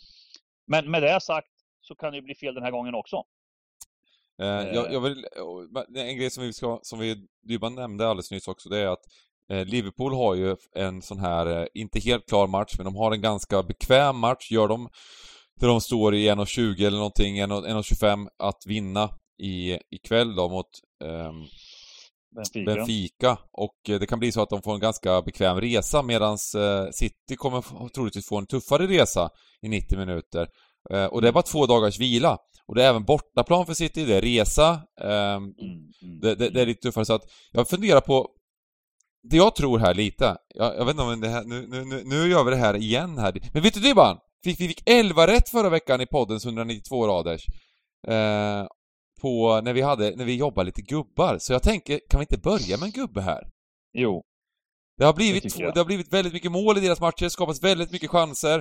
[0.68, 1.48] Men med det sagt
[1.82, 3.24] så kan det bli fel den här gången också.
[4.42, 5.26] Eh, jag, jag vill,
[5.96, 9.04] en grej som vi, ska, som vi Dybban nämnde alldeles nyss också, det är att
[9.52, 13.12] eh, Liverpool har ju en sån här, eh, inte helt klar match, men de har
[13.12, 14.52] en ganska bekväm match.
[14.52, 14.90] Gör de,
[15.60, 20.70] där de står i 1.20 eller någonting, 1.25 att vinna i, ikväll då mot
[21.04, 21.44] ehm,
[22.36, 22.76] Benfica.
[22.76, 23.38] Benfica.
[23.52, 26.90] Och eh, det kan bli så att de får en ganska bekväm resa medans eh,
[26.92, 29.30] City kommer troligtvis få en tuffare resa
[29.62, 30.48] i 90 minuter.
[30.90, 32.38] Eh, och det är bara två dagars vila.
[32.68, 35.54] Och det är även bortaplan för City, det är resa, ehm, Mm,
[36.02, 38.28] mm, det, det, det är lite tuffare så att jag funderar på
[39.30, 42.04] det jag tror här lite, jag, jag vet inte om det här, nu, nu, nu,
[42.06, 43.50] nu gör vi det här igen här.
[43.54, 44.18] Men vet du Dybban?
[44.44, 47.46] Vi fick 11 rätt förra veckan i poddens 192 raders.
[48.08, 48.68] Eh,
[49.22, 51.38] på, när vi hade, när vi jobbade lite gubbar.
[51.40, 53.44] Så jag tänker, kan vi inte börja med en gubbe här?
[53.94, 54.24] Jo.
[54.98, 55.74] Det har Det blivit, två, jag.
[55.74, 58.60] det har blivit väldigt mycket mål i deras matcher, skapats väldigt mycket chanser.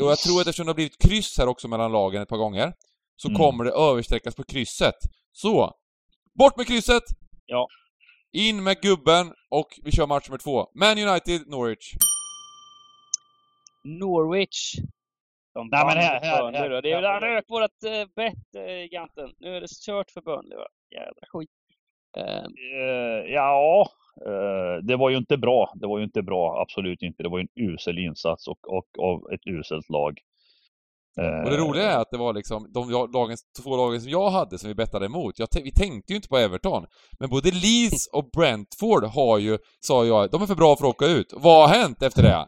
[0.00, 2.36] Och jag tror att eftersom det har blivit kryss här också mellan lagen ett par
[2.36, 2.72] gånger,
[3.16, 3.38] så Mm.
[3.40, 4.94] kommer det översträckas på krysset.
[5.32, 5.72] Så!
[6.38, 7.02] Bort med krysset!
[7.46, 7.66] Ja.
[8.32, 10.66] In med gubben och vi kör match nummer två.
[10.74, 11.92] Man United, Norwich.
[13.84, 14.74] Norwich.
[15.56, 16.80] De Nej, men här- här- Burnley här- då.
[16.80, 19.28] Det är här- han rök vårat äh, bett, giganten.
[19.38, 20.66] Nu är det kört för Burnley va?
[20.94, 21.50] Jävla skit.
[22.16, 22.44] Eh,
[22.80, 23.88] Eh, ja,
[24.26, 25.72] eh, det var ju inte bra.
[25.74, 27.22] Det var ju inte bra, absolut inte.
[27.22, 30.18] Det var ju en usel insats och, och av ett uselt lag.
[31.20, 34.30] Eh, Och det roliga är att det var liksom de lagen, två lagen som jag
[34.30, 35.34] hade som vi bettade emot.
[35.64, 36.86] Vi tänkte ju inte på Everton.
[37.20, 40.94] Men både Leeds och Brentford har ju, sa jag, de är för bra för att
[40.94, 41.32] åka ut.
[41.36, 42.46] Vad har hänt efter det?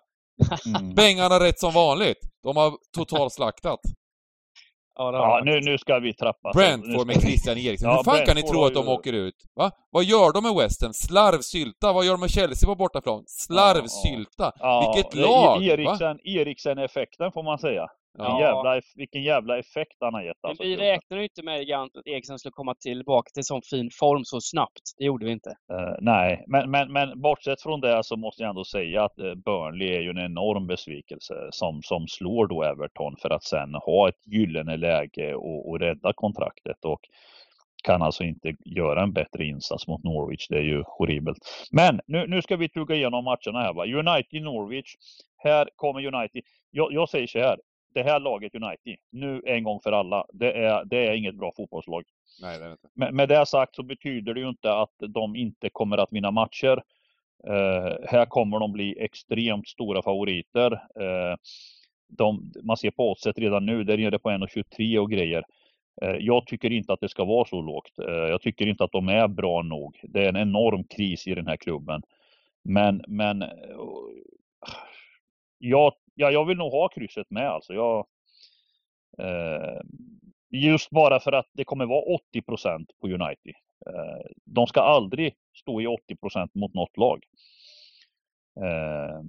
[0.67, 0.95] Mm.
[0.95, 2.19] Bengan har rätt som vanligt.
[2.43, 3.81] De har totalslaktat.
[4.95, 6.53] ja, Ja, nu, nu ska vi trappa.
[6.55, 7.89] Brentford med Christian Eriksen.
[7.89, 9.35] Ja, Hur fan kan ni Brentford tro att de ju- åker ut?
[9.55, 9.71] Va?
[9.91, 10.93] Vad gör de med West Ham?
[10.93, 11.93] Slarvsylta.
[11.93, 13.25] Vad gör de med Chelsea på bortaplan?
[13.27, 14.53] Slarvsylta.
[14.59, 15.63] Ja, Vilket lag!
[15.65, 17.87] Eriksen, Eriksen-effekten får man säga.
[18.19, 18.41] Vilken, Ja.
[18.41, 20.37] jävla, vilken jävla effekt han har gett.
[20.43, 23.91] Men Alltså, vi räknade ju inte med att Eriksson skulle komma tillbaka till sån fin
[23.99, 24.83] form så snabbt.
[24.99, 25.51] Det gjorde vi inte.
[25.51, 29.35] Eh, nej, men, men, men bortsett från det så måste jag ändå säga att eh,
[29.35, 34.09] Burnley är ju en enorm besvikelse som, som slår då Everton för att sen ha
[34.09, 37.01] ett gyllene läge och, och rädda kontraktet och
[37.85, 40.49] kan alltså inte göra en bättre insats mot Norwich.
[40.49, 41.39] Det är ju horribelt.
[41.73, 43.73] Men nu, nu ska vi tugga igenom matcherna här.
[43.75, 43.85] Va?
[43.87, 44.95] United-Norwich.
[45.37, 46.43] Här kommer United.
[46.71, 47.57] Jag, jag säger så här.
[47.99, 51.53] Det här laget United, nu en gång för alla, det är, det är inget bra
[51.57, 52.05] fotbollslag.
[52.43, 52.89] Nej, det är inte.
[52.95, 56.31] Med, med det sagt så betyder det ju inte att de inte kommer att vinna
[56.31, 56.83] matcher.
[57.47, 60.73] Eh, här kommer de bli extremt stora favoriter.
[60.73, 61.37] Eh,
[62.09, 65.45] de, man ser på oddset redan nu, där är det på 1,23 och grejer.
[66.03, 67.99] Eh, jag tycker inte att det ska vara så lågt.
[67.99, 70.01] Eh, jag tycker inte att de är bra nog.
[70.03, 72.03] Det är en enorm kris i den här klubben.
[72.63, 73.49] Men, men eh,
[75.59, 77.75] jag, ja, jag vill nog ha krysset med alltså.
[77.75, 78.07] Jag,
[79.19, 79.81] eh,
[80.51, 83.55] just bara för att det kommer vara 80% på United.
[83.87, 87.25] Eh, de ska aldrig stå i 80% mot något lag.
[88.61, 89.23] Eh,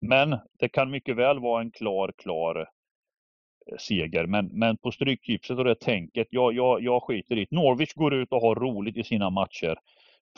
[0.00, 4.26] men det kan mycket väl vara en klar, klar eh, seger.
[4.26, 7.56] Men, men på Stryktipset och det tänket, jag, jag, jag skiter i det.
[7.56, 9.76] Norwich går ut och har roligt i sina matcher.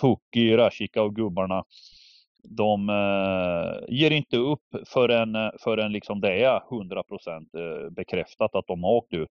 [0.01, 1.65] Pukki, Rashika och gubbarna
[2.49, 8.85] de eh, ger inte upp förrän, förrän liksom det är 100% eh, bekräftat att de
[8.85, 9.31] har åkt ut.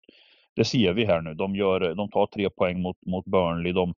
[0.56, 1.34] Det ser vi här nu.
[1.34, 3.72] De, gör, de tar tre poäng mot, mot Burnley.
[3.74, 3.94] De,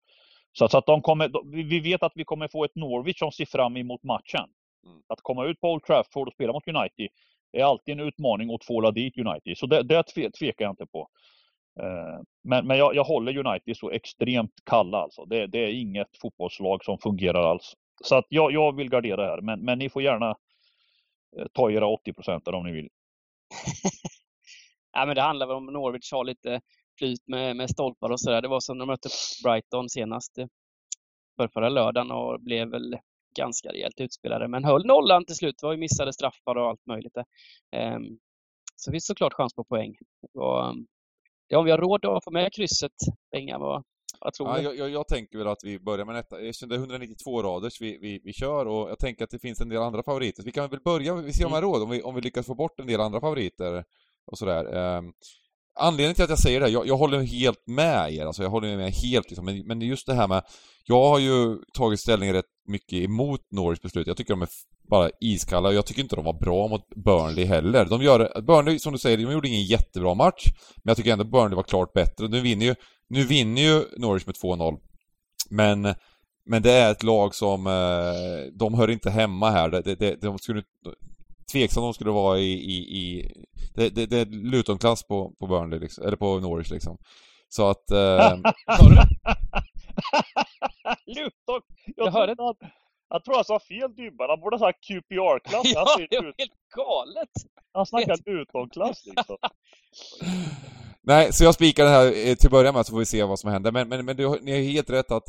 [0.53, 3.33] så, så att de kommer, de, vi vet att vi kommer få ett Norwich som
[3.33, 4.44] ser fram emot matchen.
[4.87, 5.03] Mm.
[5.09, 7.09] Att komma ut på Old Trafford och spela mot United
[7.53, 9.59] är alltid en utmaning att tvåla dit United.
[9.59, 10.03] Så det, det
[10.38, 11.09] tvekar jag inte på.
[11.81, 15.25] Eh, men, men jag, jag håller United så extremt kalla alltså.
[15.25, 17.75] Det, det, är inget fotbollslag som fungerar alls.
[18.01, 20.31] Så att jag, jag vill gardera här, men, men ni får gärna
[21.39, 22.89] eh, ta era 80 procent om ni vill.
[24.93, 26.61] ja, men det handlar väl om Norwich har lite
[26.99, 28.43] flyt med, med stolpar och sådär.
[28.43, 29.09] Det var som när de mötte
[29.45, 30.33] Brighton senast
[31.37, 32.97] för förra lördagen och blev väl
[33.37, 34.49] ganska rejält utspelade.
[34.49, 35.55] Men höll nollan till slut.
[35.61, 37.17] Det var ju missade straffar och allt möjligt.
[37.97, 38.19] Um,
[38.77, 39.95] så finns såklart chans på poäng.
[40.35, 40.87] Och, um,
[41.49, 42.93] ja, om vi har råd att få med krysset,
[43.31, 43.85] Benga, vad,
[44.25, 44.63] vad tror ja, du?
[44.63, 46.37] jag, jag, jag, tänker väl att vi börjar med detta.
[46.37, 49.69] Det är 192 raders vi, vi, vi kör och jag tänker att det finns en
[49.69, 50.43] del andra favoriter.
[50.43, 52.47] Så vi kan väl börja, vi ser om har råd, om vi, om vi lyckas
[52.47, 53.85] få bort en del andra favoriter
[54.27, 54.97] och sådär.
[54.99, 55.13] Um,
[55.75, 58.77] Anledningen till att jag säger det, jag, jag håller helt med er, alltså jag håller
[58.77, 60.43] med helt liksom, men, men just det här med...
[60.85, 64.07] Jag har ju tagit ställning rätt mycket emot Norwich beslut.
[64.07, 64.49] Jag tycker de är
[64.91, 67.85] bara iskalla och jag tycker inte de var bra mot Burnley heller.
[67.85, 70.45] De gör, Burnley, som du säger, de gjorde ingen jättebra match,
[70.77, 72.29] men jag tycker ändå Burnley var klart bättre.
[72.29, 72.75] Nu vinner ju,
[73.09, 74.79] nu vinner ju Norwich med 2-0.
[75.51, 75.95] Men,
[76.47, 79.69] men det är ett lag som, eh, de hör inte hemma här.
[79.71, 80.62] Det, det, de skulle,
[81.53, 83.33] tveksam de skulle vara i, i, i
[83.75, 86.99] det, det, det är Luton-klass på, på Burnley liksom, eller på Norwich liksom.
[87.49, 87.91] Så att...
[87.91, 88.37] Eh...
[91.07, 91.61] Luton!
[91.97, 92.57] Jag, jag hörde att,
[93.09, 95.62] jag tror jag sa fel Dybban, han borde ha sagt QPR-klass.
[95.75, 97.31] ja, det är helt galet!
[97.73, 99.37] Han snackar Luton-klass liksom.
[101.05, 103.23] Nej, så jag spikar det här eh, till att börja med så får vi se
[103.23, 103.73] vad som händer.
[103.73, 105.25] Men, men, men du, ni har helt rätt att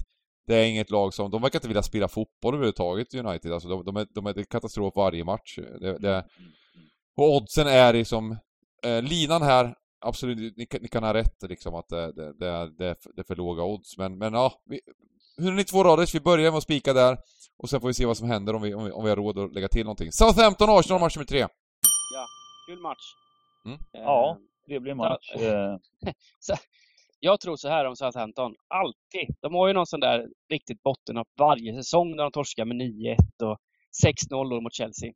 [0.48, 3.54] det är inget lag som, de verkar inte vilja spela fotboll överhuvudtaget, United.
[3.54, 5.60] Alltså de, de, är, de är katastrof varje match.
[5.80, 6.26] Det, det,
[7.18, 8.38] och oddsen är liksom,
[8.84, 13.22] eh, linan här, absolut, ni, ni, kan ha rätt liksom att det, det, det, det,
[13.22, 13.98] är för låga odds.
[13.98, 14.80] Men, men ja, vi,
[15.40, 17.18] 192 raders, vi börjar med att spika där.
[17.58, 19.18] Och sen får vi se vad som händer om vi, om vi, om vi har
[19.18, 20.12] råd att lägga till någonting.
[20.12, 21.40] Southampton Arsenal, match nummer tre.
[22.14, 22.26] Ja,
[22.68, 23.14] kul match.
[23.66, 23.80] Mm.
[23.92, 25.32] Ja, trevlig match.
[26.40, 26.56] Så,
[27.20, 29.36] jag tror så här om Southampton, alltid.
[29.42, 33.18] De har ju någon sån där riktigt bottennapp varje säsong när de torskar med 9-1
[33.44, 33.58] och
[34.06, 35.12] 6-0 mot Chelsea.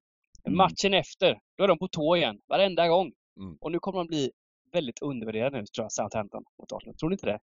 [0.47, 0.57] Mm.
[0.57, 3.11] Matchen efter, då är de på tå igen, varenda gång.
[3.39, 3.57] Mm.
[3.61, 4.31] Och nu kommer de bli
[4.71, 6.95] väldigt undervärderade nu, tror jag, Southampton mot Arsenal.
[6.95, 7.39] Tror ni inte det?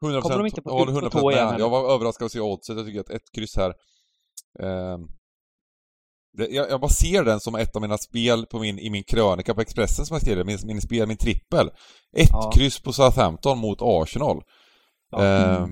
[0.00, 1.34] 100%, kommer de inte på, jag håller 100% på med.
[1.34, 2.76] Igen, jag var överraskad att se oddset.
[2.76, 3.74] Jag tycker att ett kryss här...
[4.60, 4.98] Eh,
[6.32, 9.54] jag, jag, bara ser den som ett av mina spel på min, i min krönika
[9.54, 11.66] på Expressen som jag skrev, min, min spel, min trippel.
[12.16, 12.50] Ett ja.
[12.54, 14.42] kryss på Southampton mot Arsenal.
[15.10, 15.24] Ja.
[15.24, 15.66] Eh,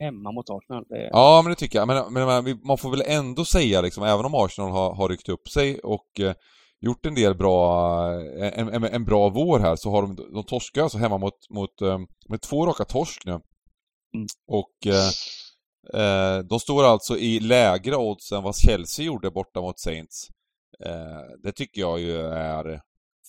[0.00, 0.84] Hemma mot Arsenal.
[0.88, 1.08] Det...
[1.12, 1.88] Ja, men det tycker jag.
[1.88, 5.48] Men, men, man får väl ändå säga liksom, även om Arsenal har, har ryckt upp
[5.48, 6.34] sig och eh,
[6.80, 8.04] gjort en del bra,
[8.40, 11.82] en, en, en, bra vår här, så har de, de torskar alltså hemma mot, mot,
[11.82, 13.32] eh, med två raka torsk nu.
[13.32, 14.26] Mm.
[14.48, 15.10] Och eh, eh,
[16.44, 20.28] de står alltså i lägre odds än vad Chelsea gjorde borta mot Saints.
[20.84, 22.80] Eh, det tycker jag ju är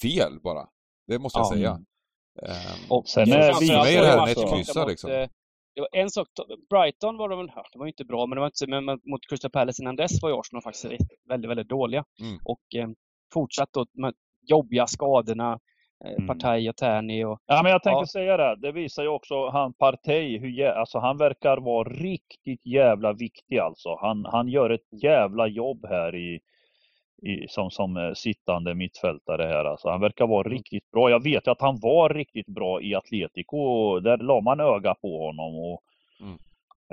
[0.02, 0.68] fel bara.
[1.08, 1.52] Det måste jag ja.
[1.54, 1.80] säga.
[2.42, 3.68] Eh, och sen är vi...
[3.68, 5.12] För mig är det här en ettkryssa liksom.
[5.12, 5.30] Eh,
[5.76, 6.28] det var en sak,
[6.70, 9.52] Brighton var de väl, det var inte bra, men det var inte, men mot Crystal
[9.52, 10.86] Palace innan dess var ju Arsenal faktiskt
[11.30, 12.06] väldigt, väldigt dåliga.
[12.22, 12.40] Mm.
[12.46, 12.90] Och eh,
[13.34, 15.60] fortsatt då med jobbiga skadorna, Eh,
[16.06, 16.28] mm.
[16.28, 17.42] Partaj och Tärni och...
[17.46, 18.06] Ja, men jag tänkte ja.
[18.06, 18.56] säga det.
[18.56, 23.98] Det visar ju också han Partey, hur, alltså han verkar vara riktigt jävla viktig alltså.
[24.02, 26.40] Han, han gör ett jävla jobb här i,
[27.22, 29.66] i, som, som eh, sittande mittfältare här.
[29.66, 30.58] Alltså, han verkar vara mm.
[30.58, 31.10] riktigt bra.
[31.10, 34.00] Jag vet ju att han var riktigt bra i Atletico.
[34.00, 35.56] Där la man öga på honom.
[35.56, 35.82] Och
[36.22, 36.38] mm.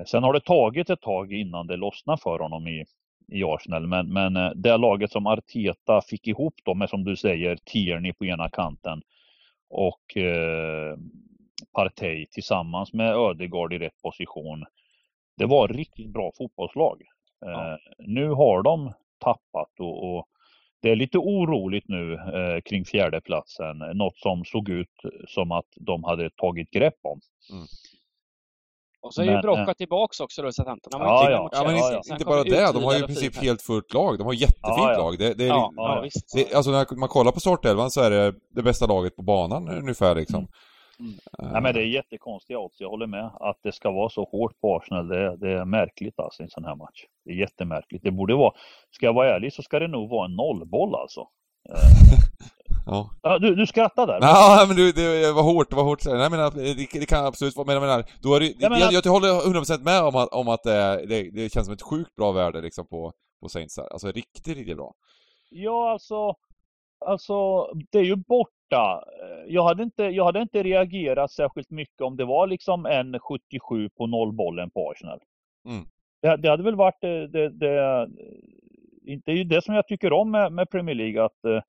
[0.07, 2.85] Sen har det tagit ett tag innan det lossnade för honom i,
[3.33, 3.87] i Arsenal.
[3.87, 8.13] Men, men eh, det laget som Arteta fick ihop då med som du säger Tierney
[8.13, 9.03] på ena kanten
[9.69, 10.97] och eh,
[11.75, 14.65] Partey tillsammans med Ödegaard i rätt position.
[15.37, 17.03] Det var riktigt bra fotbollslag.
[17.41, 17.73] Ja.
[17.73, 20.29] Eh, nu har de tappat och, och,
[20.81, 23.79] det är lite oroligt nu eh, kring fjärdeplatsen.
[23.79, 24.93] Något som såg ut
[25.29, 27.21] som att de hade tagit grepp om.
[27.53, 27.67] Mm.
[29.07, 30.93] Och så är ju Brocca tillbaks också då, Southampton.
[30.93, 31.49] Han var ja, ja.
[31.53, 32.73] ja, men inte, inte bara det.
[32.73, 34.19] De har ju i princip helt fullt lag.
[34.19, 34.99] De har jättefint ja, ja.
[34.99, 35.19] lag.
[35.19, 36.33] Det, det är, ja, ja, visst.
[36.35, 39.69] Det, alltså när man kollar på startelvan så är det det bästa laget på banan
[39.69, 40.39] ungefär liksom.
[40.39, 40.49] Mm.
[41.01, 41.13] Mm.
[41.43, 41.53] Uh.
[41.53, 43.31] Nej, men det är jättekonstiga odds, jag håller med.
[43.41, 46.51] Att det ska vara så hårt på Arsenal, det, det är märkligt alltså i en
[46.51, 47.05] sån här match.
[47.25, 48.05] Det är jättemärkligt.
[48.05, 48.53] Det borde vara,
[48.91, 51.29] ska jag vara ärlig så ska det nog vara en nollboll alltså.
[52.87, 53.11] Eh, Ja.
[53.23, 54.19] ja du, du skrattar där.
[54.21, 56.05] Ja, men du, det var hårt, det var hårt.
[56.05, 58.93] Nej, men det, det kan absolut vara, men jag menar, då är det, jag, menar,
[58.93, 61.83] jag, jag håller 100% med om att, om att det, det, det känns som ett
[61.83, 63.93] sjukt bra värde liksom på, på Saints här.
[63.93, 64.95] Alltså riktigt, riktigt bra.
[65.51, 66.35] Ja, alltså,
[67.07, 69.05] alltså det är ju borta.
[69.47, 73.89] Jag hade, inte, jag hade inte reagerat särskilt mycket om det var liksom en 77
[73.89, 75.21] på nollbollen på Arsenal.
[75.69, 75.85] Mm.
[76.23, 78.09] Det, det hade väl varit det, det, det,
[79.25, 81.65] det är ju det som jag tycker om med, med Premier League att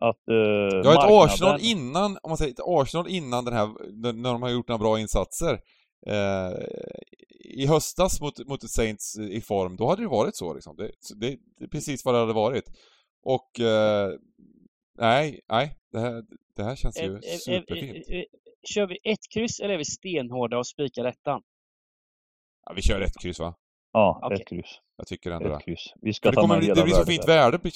[0.00, 3.66] att uh, Ja, ett Arsenal innan, om man säger ett Arsenal innan den här,
[4.12, 5.60] när de har gjort några bra insatser.
[6.06, 6.52] Eh,
[7.44, 10.76] I höstas mot, mot Saints i form, då hade det varit så liksom.
[10.76, 12.64] Det, det, det är precis vad det hade varit.
[13.22, 14.10] Och eh,
[14.98, 16.24] nej, nej, det här,
[16.56, 18.06] det här känns ju ä, superfint.
[18.64, 21.42] Kör vi ett kryss eller är vi stenhårda och spikar ettan?
[22.64, 23.54] Ja, vi kör ett kryss va?
[23.92, 24.38] Ja, okay.
[24.38, 24.80] ett kryss.
[24.96, 25.64] Jag tycker ändå ett det.
[25.64, 25.92] Kryss.
[26.00, 27.70] Vi ska det, kommer, det blir så fint värde på,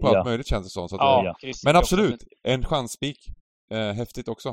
[0.00, 0.24] på allt ja.
[0.24, 0.88] möjligt känns det som.
[0.88, 1.52] Så ja, det, ja.
[1.64, 3.18] Men absolut, en chansspik.
[3.70, 4.48] Eh, häftigt också.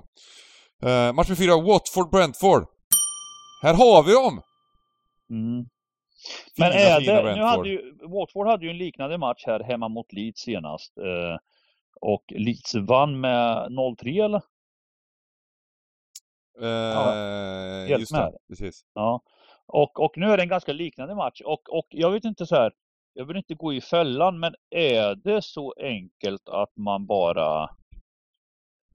[0.83, 2.65] Eh, match med fyra, Watford-Brentford.
[3.61, 4.41] Här har vi dem!
[5.29, 5.65] Mm.
[6.57, 9.87] Men fina, är det, nu hade ju, Watford hade ju en liknande match här hemma
[9.87, 10.97] mot Leeds senast.
[10.97, 11.37] Eh,
[12.01, 14.41] och Leeds vann med 0-3 eller?
[16.61, 18.21] Eh, ja, just med.
[18.21, 18.81] det, precis.
[18.93, 19.21] Ja.
[19.67, 22.55] Och, och nu är det en ganska liknande match och, och jag vet inte så
[22.55, 22.73] här,
[23.13, 27.63] jag vill inte gå i fällan, men är det så enkelt att man bara...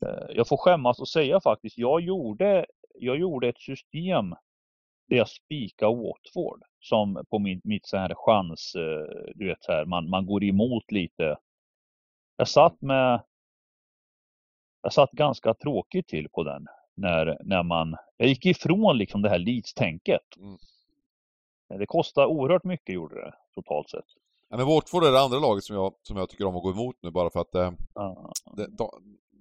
[0.07, 4.31] Eh, jag får skämmas och säga faktiskt, jag gjorde, jag gjorde ett system
[5.09, 9.73] där jag spikade Watford som på min, mitt så här chans, eh, du vet så
[9.73, 11.37] här, man, man går emot lite.
[12.37, 13.23] Jag satt med,
[14.83, 19.29] jag satt ganska tråkigt till på den när, när man, jag gick ifrån liksom det
[19.29, 20.37] här Leeds-tänket.
[20.37, 20.59] Mm.
[21.79, 24.05] Det kostade oerhört mycket gjorde det totalt sett.
[24.51, 26.71] Ja, men Watford är det andra laget som jag, som jag tycker om att gå
[26.71, 28.33] emot nu bara för att eh, ah.
[28.57, 28.67] det,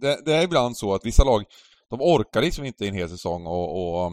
[0.01, 1.43] det, det, är ibland så att vissa lag,
[1.89, 4.05] de orkar liksom inte i en hel säsong och, och,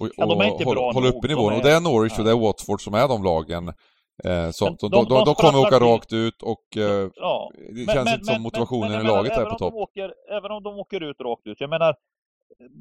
[0.00, 1.52] och, ja, de inte hålla, hålla uppe nivån.
[1.52, 1.56] Är...
[1.56, 2.18] Och det är Norwich ja.
[2.18, 3.72] och det är Watford som är de lagen
[4.24, 7.50] Eh, så, de, de, de, de, kommer åka rakt ut och eh, ja.
[7.54, 9.74] det men, känns men, inte som motivationen men, i laget är på topp.
[9.74, 11.96] Åker, även om de åker ut rakt ut, jag menar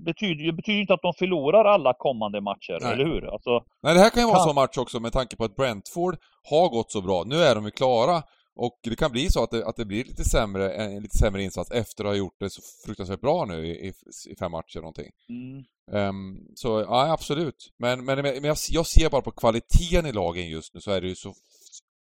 [0.06, 2.94] betyder, betyder inte att de förlorar alla kommande matcher, Nej.
[2.94, 3.34] eller hur?
[3.34, 5.56] Alltså, Nej, det här kan ju vara en sån match också med tanke på att
[5.56, 6.18] Brentford
[6.50, 7.24] har gått så bra.
[7.24, 8.24] Nu är de ju klara
[8.56, 11.44] och det kan bli så att det, att det blir lite sämre, en lite sämre
[11.44, 13.94] insats efter att ha gjort det så fruktansvärt bra nu i,
[14.30, 15.12] i fem matcher någonting.
[15.30, 15.66] Mm.
[15.92, 17.74] Um, så ja, absolut.
[17.78, 21.02] Men, men, men jag, jag, ser bara på kvaliteten i lagen just nu så är
[21.02, 21.34] det ju så...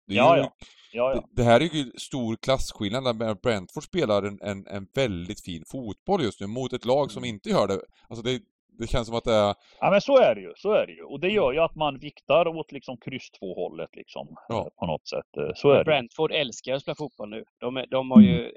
[0.07, 0.53] Det ja, ju, ja.
[0.93, 1.29] Ja, ja.
[1.31, 6.23] Det, här är ju stor klasskillnad när Brentford spelar en, en, en, väldigt fin fotboll
[6.23, 7.35] just nu mot ett lag som mm.
[7.35, 7.81] inte gör det.
[8.09, 8.41] Alltså det,
[8.79, 9.55] det känns som att det är...
[9.81, 11.03] Ja men så är det ju, så är det ju.
[11.03, 14.37] Och det gör ju att man viktar åt liksom kryss 2 hållet liksom.
[14.49, 14.71] Ja.
[14.77, 15.37] På något sätt.
[15.39, 15.85] Eh, så är det.
[15.85, 17.45] Brentford älskar att spela fotboll nu.
[17.61, 18.41] De, de har ju...
[18.41, 18.53] Mm.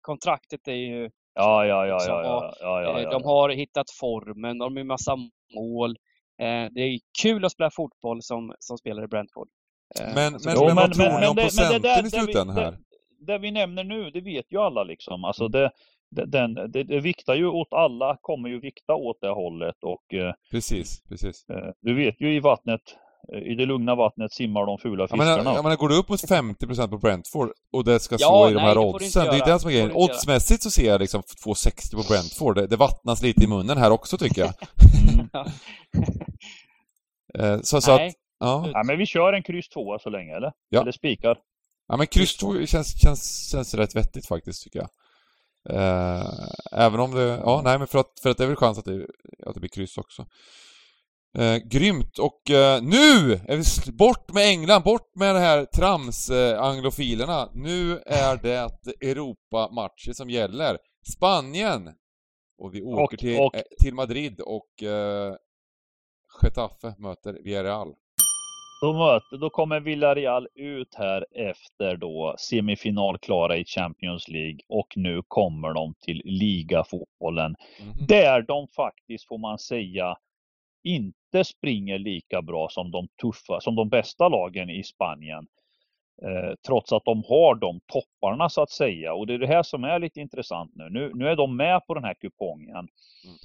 [0.00, 1.10] Kontraktet är ju...
[1.34, 5.16] Ja, ja, ja, ja, ja, ja, ja, ja, De har hittat formen, de har massa
[5.54, 5.90] mål.
[6.38, 9.48] Eh, det är kul att spela fotboll som, som spelare i Brentford.
[10.00, 12.70] Eh, men, men, men, vad tror ni om procenten i slutändan här?
[12.70, 12.78] Det,
[13.32, 15.24] det vi nämner nu, det vet ju alla liksom.
[15.24, 15.70] Alltså det,
[16.10, 20.14] den, det, det viktar ju åt alla, kommer ju vikta åt det hållet och...
[20.14, 21.44] Eh, precis, precis.
[21.48, 22.80] Eh, du vet ju i vattnet,
[23.46, 25.30] i det lugna vattnet simmar de fula fiskarna.
[25.30, 28.18] Jag menar, jag menar går du upp mot 50% på Brentford och det ska ja,
[28.18, 29.92] stå i nej, de här oddsen, det är det som är grejen.
[29.94, 32.56] Oddsmässigt så ser jag liksom 2,60 på Brentford.
[32.56, 34.52] Det, det, vattnas lite i munnen här också tycker jag.
[37.38, 37.62] mm.
[37.62, 38.70] så, så att, Ja.
[38.72, 38.82] ja.
[38.82, 40.52] men vi kör en kryss 2 så länge, eller?
[40.68, 40.80] Ja.
[40.80, 41.38] Eller spikar.
[41.88, 44.88] Ja, men kryss 2 känns, känns, känns rätt vettigt faktiskt, tycker jag.
[45.70, 47.22] Uh, även om det...
[47.22, 49.06] Ja, nej, men för att, för att det är väl chans att det,
[49.46, 50.26] att det blir kryss också.
[51.38, 52.18] Uh, grymt!
[52.18, 57.50] Och uh, nu är vi bort med England, bort med det här trams-anglofilerna.
[57.54, 60.78] nu är det Europa-matcher som gäller.
[61.16, 61.90] Spanien!
[62.58, 63.52] Och vi åker och, till, och...
[63.82, 65.34] till Madrid och uh,
[66.42, 67.94] Getafe möter Villarreal.
[68.84, 75.22] Då, möter, då kommer Villarreal ut här efter då semifinalklara i Champions League och nu
[75.28, 77.56] kommer de till ligafotbollen.
[77.80, 78.06] Mm.
[78.06, 80.16] Där de faktiskt, får man säga,
[80.82, 85.46] inte springer lika bra som de tuffa, som de bästa lagen i Spanien.
[86.22, 89.14] Eh, trots att de har de topparna så att säga.
[89.14, 90.88] Och det är det här som är lite intressant nu.
[90.90, 92.70] Nu, nu är de med på den här kupongen.
[92.76, 93.36] Mm.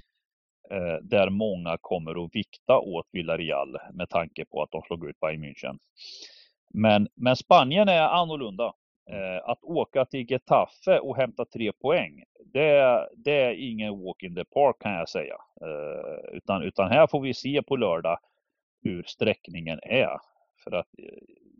[0.72, 5.20] Eh, där många kommer att vikta åt Villarreal med tanke på att de slog ut
[5.20, 5.80] Bayern München.
[6.74, 8.74] Men, men Spanien är annorlunda.
[9.12, 14.36] Eh, att åka till Getafe och hämta tre poäng, det, det är ingen walk in
[14.36, 15.36] the park kan jag säga.
[15.62, 18.20] Eh, utan, utan här får vi se på lördag
[18.84, 20.18] hur sträckningen är.
[20.64, 20.88] För att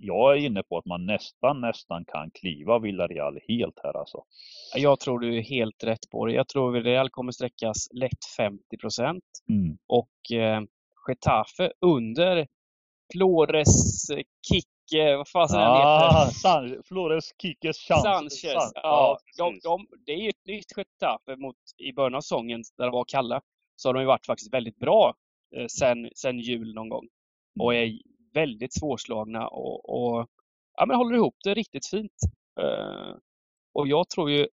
[0.02, 4.24] jag är inne på att man nästan, nästan kan kliva Villarreal helt här alltså.
[4.76, 6.34] Jag tror du är helt rätt på det.
[6.34, 9.24] Jag tror Villarreal kommer sträckas lätt 50 procent.
[9.50, 9.78] Mm.
[9.88, 10.62] Och eh,
[11.08, 12.48] Getafe under
[13.14, 14.08] Flores
[14.48, 16.34] kick Kike, vad fasen Ah, heter.
[16.34, 18.02] San, Flores Kikes chans.
[18.04, 18.42] Sanchez.
[18.54, 19.64] San- Ja, de, precis.
[19.64, 23.06] de, det är ju ett nytt Getafe mot i början av säsongen där det var
[23.08, 23.42] kalla.
[23.76, 25.14] Så har de ju varit faktiskt väldigt bra
[25.56, 27.08] eh, sen, sen jul någon gång.
[27.60, 28.00] Och är
[28.34, 30.28] väldigt svårslagna och, och
[30.78, 32.14] ja, men håller ihop det riktigt fint.
[32.62, 33.16] Eh,
[33.74, 34.48] och jag tror ju...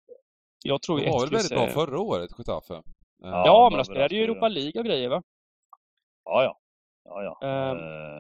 [0.64, 2.74] Jag tror ju De var väl väldigt bra förra året, Getafe?
[2.74, 2.82] Eh,
[3.18, 3.44] Ja.
[3.46, 4.24] Ja, men de spelade ju.
[4.24, 5.24] Europa League och grejer va?
[6.26, 6.60] Ja, ja.
[7.04, 7.48] ja, ja.
[7.48, 7.76] Eh,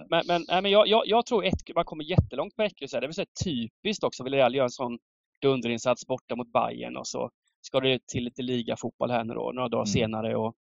[0.09, 3.01] Men, men, nej, men jag, jag, jag tror ett, man kommer jättelångt kryss här.
[3.01, 4.23] Det är väl så typiskt också.
[4.23, 4.99] Villarreal gör en sån
[5.41, 7.29] dunderinsats borta mot Bayern och så
[7.61, 9.85] ska det till lite ligafotboll här nu då, några dagar Mm.
[9.85, 10.35] senare.
[10.35, 10.55] Och,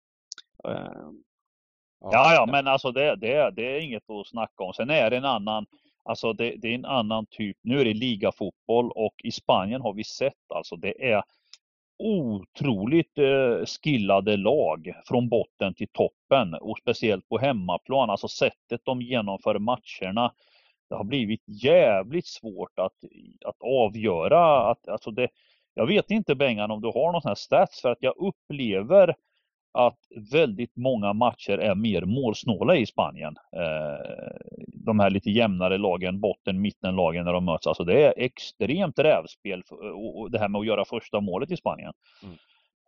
[2.01, 4.73] Ja, ja, men alltså det, det, det är inget att snacka om.
[4.73, 5.65] Sen är det en annan,
[6.03, 7.57] alltså det, det är en annan typ.
[7.61, 11.23] Nu är det ligafotboll och i Spanien har vi sett alltså det är
[12.03, 18.09] otroligt eh, skillade lag från botten till toppen och speciellt på hemmaplan.
[18.09, 20.33] Alltså sättet de genomför matcherna.
[20.89, 22.93] Det har blivit jävligt svårt att,
[23.45, 24.71] att avgöra.
[24.71, 25.27] Att, alltså det,
[25.73, 29.15] jag vet inte Bengan om du har någon sån här stats för att jag upplever
[29.73, 29.99] att
[30.31, 33.35] väldigt många matcher är mer målsnåla i Spanien.
[33.55, 34.35] Eh,
[34.67, 37.67] de här lite jämnare lagen, botten, mittenlagen när de möts.
[37.67, 39.63] Alltså det är extremt rävspel
[39.95, 41.93] och det här med att göra första målet i Spanien.
[42.23, 42.35] Mm.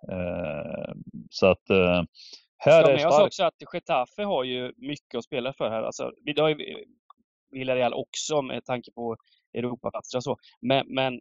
[0.10, 0.94] Eh,
[1.30, 2.04] så att eh,
[2.58, 3.26] här ska är starkt.
[3.26, 5.84] också att Getafe har ju mycket att spela för här.
[5.84, 6.86] Alltså, vi har ju
[7.52, 9.18] Villarreal också med tanke på
[9.54, 10.38] Europaplatser och så.
[10.62, 11.20] Men, men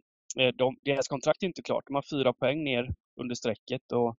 [0.55, 1.83] de, deras kontrakt är inte klart.
[1.87, 2.89] De har fyra poäng ner
[3.21, 4.15] under strecket och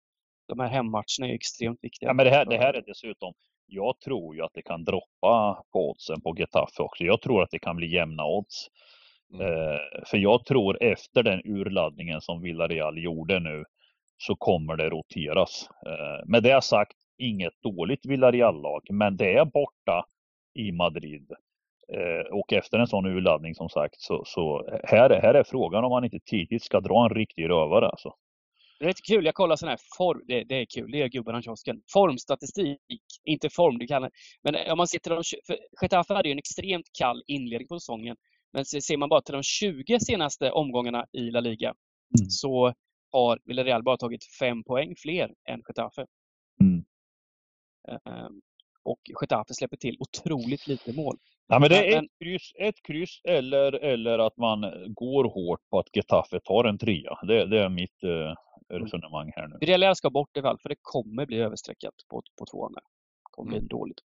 [0.46, 2.08] de här hemmatcherna är extremt viktiga.
[2.08, 3.34] Ja, men det här, det här är dessutom,
[3.66, 7.04] jag tror ju att det kan droppa på oddsen på Getafe också.
[7.04, 8.68] Jag tror att det kan bli jämna odds.
[9.34, 9.46] Mm.
[9.46, 13.64] Eh, för jag tror efter den urladdningen som Villarreal gjorde nu
[14.16, 15.68] så kommer det roteras.
[15.86, 20.04] Eh, med det sagt, inget dåligt Villarreal-lag, men det är borta
[20.54, 21.32] i Madrid.
[21.92, 25.90] Eh, och efter en sån urladdning som sagt så, så här, här är frågan om
[25.90, 28.14] man inte tidigt ska dra en riktig rövare alltså.
[28.84, 29.24] Det är lite kul.
[29.24, 30.22] Jag kollar sån här form.
[30.26, 30.90] Det, det är kul.
[30.90, 31.82] Det är gubbarna i kiosken.
[31.92, 32.80] Formstatistik.
[33.24, 34.10] Inte form, det kallar
[34.42, 35.22] Men om man ser till de...
[35.46, 38.16] För Getafe hade ju en extremt kall inledning på säsongen.
[38.52, 41.74] Men ser man bara till de 20 senaste omgångarna i La Liga
[42.20, 42.30] Mm.
[42.30, 42.74] så
[43.12, 46.06] har Villarreal bara tagit fem poäng fler än Getafe.
[46.60, 46.84] Mm.
[47.88, 48.40] Ehm,
[48.82, 51.18] Och Getafe släpper till otroligt lite mål.
[51.48, 54.60] Ja, men det är ett kryss, ett kryss eller, eller att man
[54.94, 57.18] går hårt på att Getafe tar en trea.
[57.26, 59.56] Det, det är mitt eh, resonemang här nu.
[59.60, 62.72] Villarreal ska bort i fall, för det kommer bli överstreckat på, på tvåan.
[62.72, 62.80] Det
[63.30, 63.68] kommer bli Mm.
[63.68, 63.98] dåligt.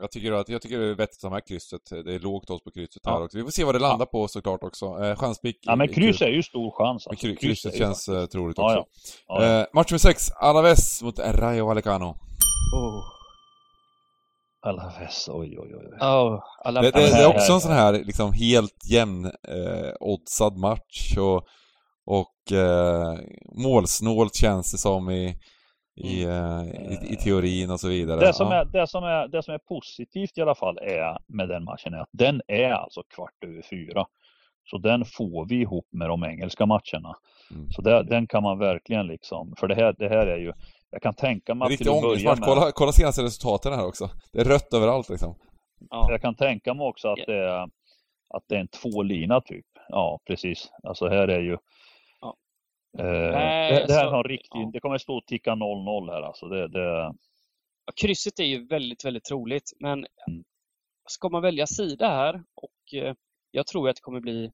[0.00, 1.80] Jag tycker, att, jag tycker det är vettigt att ta med krysset.
[2.04, 3.10] Det är lågt odds på krysset Ja.
[3.10, 3.38] här också.
[3.38, 4.86] Vi får se vad det landar på såklart också.
[4.86, 7.06] Eh, chanspik Ja, men är kryss är ju stor chans.
[7.06, 7.26] Alltså.
[7.26, 8.76] kry, Kryss krysset ju känns faktiskt- eh, troligt också.
[8.76, 8.86] ja.
[9.28, 9.60] Ja, ja.
[9.60, 12.14] Eh, match nummer 6, Alaves mot Rayo Vallecano.
[12.76, 13.04] Oh.
[14.68, 15.86] Alaves, oj, oj, oj.
[16.00, 19.92] Oh, alla Det, det, det är också här- en sån här liksom helt jämn eh,
[20.00, 21.46] oddsad match och,
[22.06, 23.18] och eh,
[23.64, 25.36] målsnålt känns det som i,
[25.96, 28.16] i, eh, i, i teorin och så vidare.
[28.16, 28.26] Mm.
[28.26, 28.54] Det som, ja.
[28.54, 31.94] är, det, som är, det som är positivt i alla fall är med den matchen
[31.94, 34.06] är att den är alltså kvart över fyra.
[34.70, 37.14] Så den får vi ihop med de engelska matcherna.
[37.50, 37.70] Mm.
[37.70, 40.52] Så det, den kan man verkligen liksom, för det här, det här är ju,
[40.90, 44.10] jag kan tänka mig att till att börja med, Kolla, kolla senaste resultaten här också.
[44.32, 45.34] Det är rött överallt liksom.
[45.90, 46.06] Ja.
[46.10, 47.24] jag kan tänka mig också att Ja.
[47.26, 47.62] det är,
[48.34, 49.66] att det är en tvålina typ.
[49.88, 50.70] Ja, precis.
[50.82, 51.56] Alltså här är ju
[52.20, 52.36] Ja.
[52.98, 54.70] Eh, Nej, det, det här är så- en riktig, ja.
[54.72, 56.48] det kommer stå och ticka 0-0 här alltså.
[56.48, 57.12] Det, det,
[57.86, 60.44] Ja, Krysset är ju väldigt, väldigt troligt, men Mm.
[61.08, 63.14] ska man välja sida här och eh,
[63.50, 64.50] jag tror att det kommer bli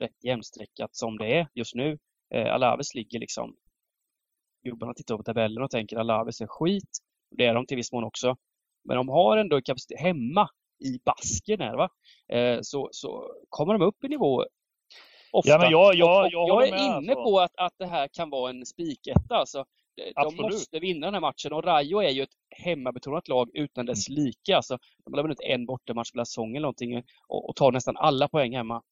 [0.00, 1.98] rätt jämnstreckat som det är just nu.
[2.34, 3.56] Eh, Alaves ligger liksom
[4.64, 6.98] Gubbarna tittar på tabellen och tänker Alaves är skit.
[7.30, 8.36] Det är de till viss mån också.
[8.84, 10.48] Men de har ändå kapacitet hemma
[10.84, 11.88] i basken här va.
[12.32, 14.44] Eh, så, så kommer de upp i nivå
[15.32, 15.50] ofta.
[15.50, 17.24] Ja, men jag- jag- jag jag är med, inne alltså.
[17.24, 19.36] på att, att det här kan vara en spiketta.
[19.36, 19.64] Alltså,
[19.96, 20.40] de- Absolut.
[20.52, 24.24] måste vinna den här matchen och Rayo är ju ett hemmabetonat lag utan dess Mm.
[24.24, 24.56] like.
[24.56, 28.28] Alltså, de har vunnit en bortamatch på säsongen eller någonting och, och tar nästan alla
[28.28, 28.82] poäng hemma.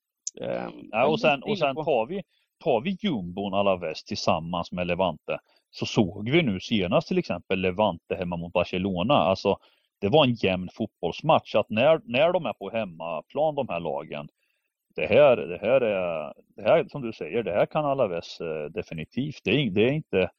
[0.40, 2.22] Eh, ja, och sen, och sen tar vi,
[2.64, 5.38] tar vi jumbon Alaves tillsammans med Levante
[5.72, 9.14] så såg vi nu senast till exempel Levante hemma mot Barcelona.
[9.14, 9.58] Alltså,
[10.00, 11.54] det var en jämn fotbollsmatch.
[11.54, 14.28] Att när, när de är på hemmaplan de här lagen.
[14.94, 18.64] Det här, det här är, det här som du säger, det här kan Alaves eh,
[18.64, 19.40] definitivt.
[19.44, 20.30] Det är, det är inte,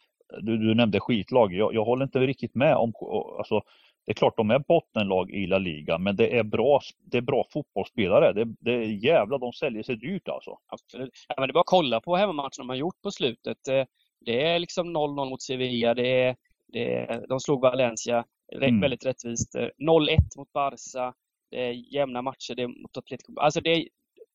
[0.41, 1.53] du, du nämnde skitlag.
[1.53, 2.93] Jag, jag håller inte riktigt med om,
[3.37, 3.61] alltså,
[4.05, 6.81] det är klart de är bottenlag i La Liga, men det är bra,
[7.11, 8.33] det är bra fotbollsspelare.
[8.33, 10.57] Det, det är jävla, de säljer sig dyrt alltså.
[10.67, 11.11] Absolut.
[11.27, 13.67] Ja, men det är bara att kolla på hemmamatcherna de har gjort på slutet.
[13.67, 13.85] Eh,
[14.27, 15.93] Eh, Det är liksom 0-0 mot Sevilla.
[15.93, 16.35] Det är,
[16.67, 18.25] det är, de slog Valencia
[18.61, 18.79] Mm.
[18.81, 19.55] väldigt rättvist.
[19.55, 21.13] Eh, 0-1 mot Barca.
[21.51, 22.55] Det är jämna matcher.
[22.55, 23.39] Det är mot Atletico.
[23.39, 23.87] Alltså det är,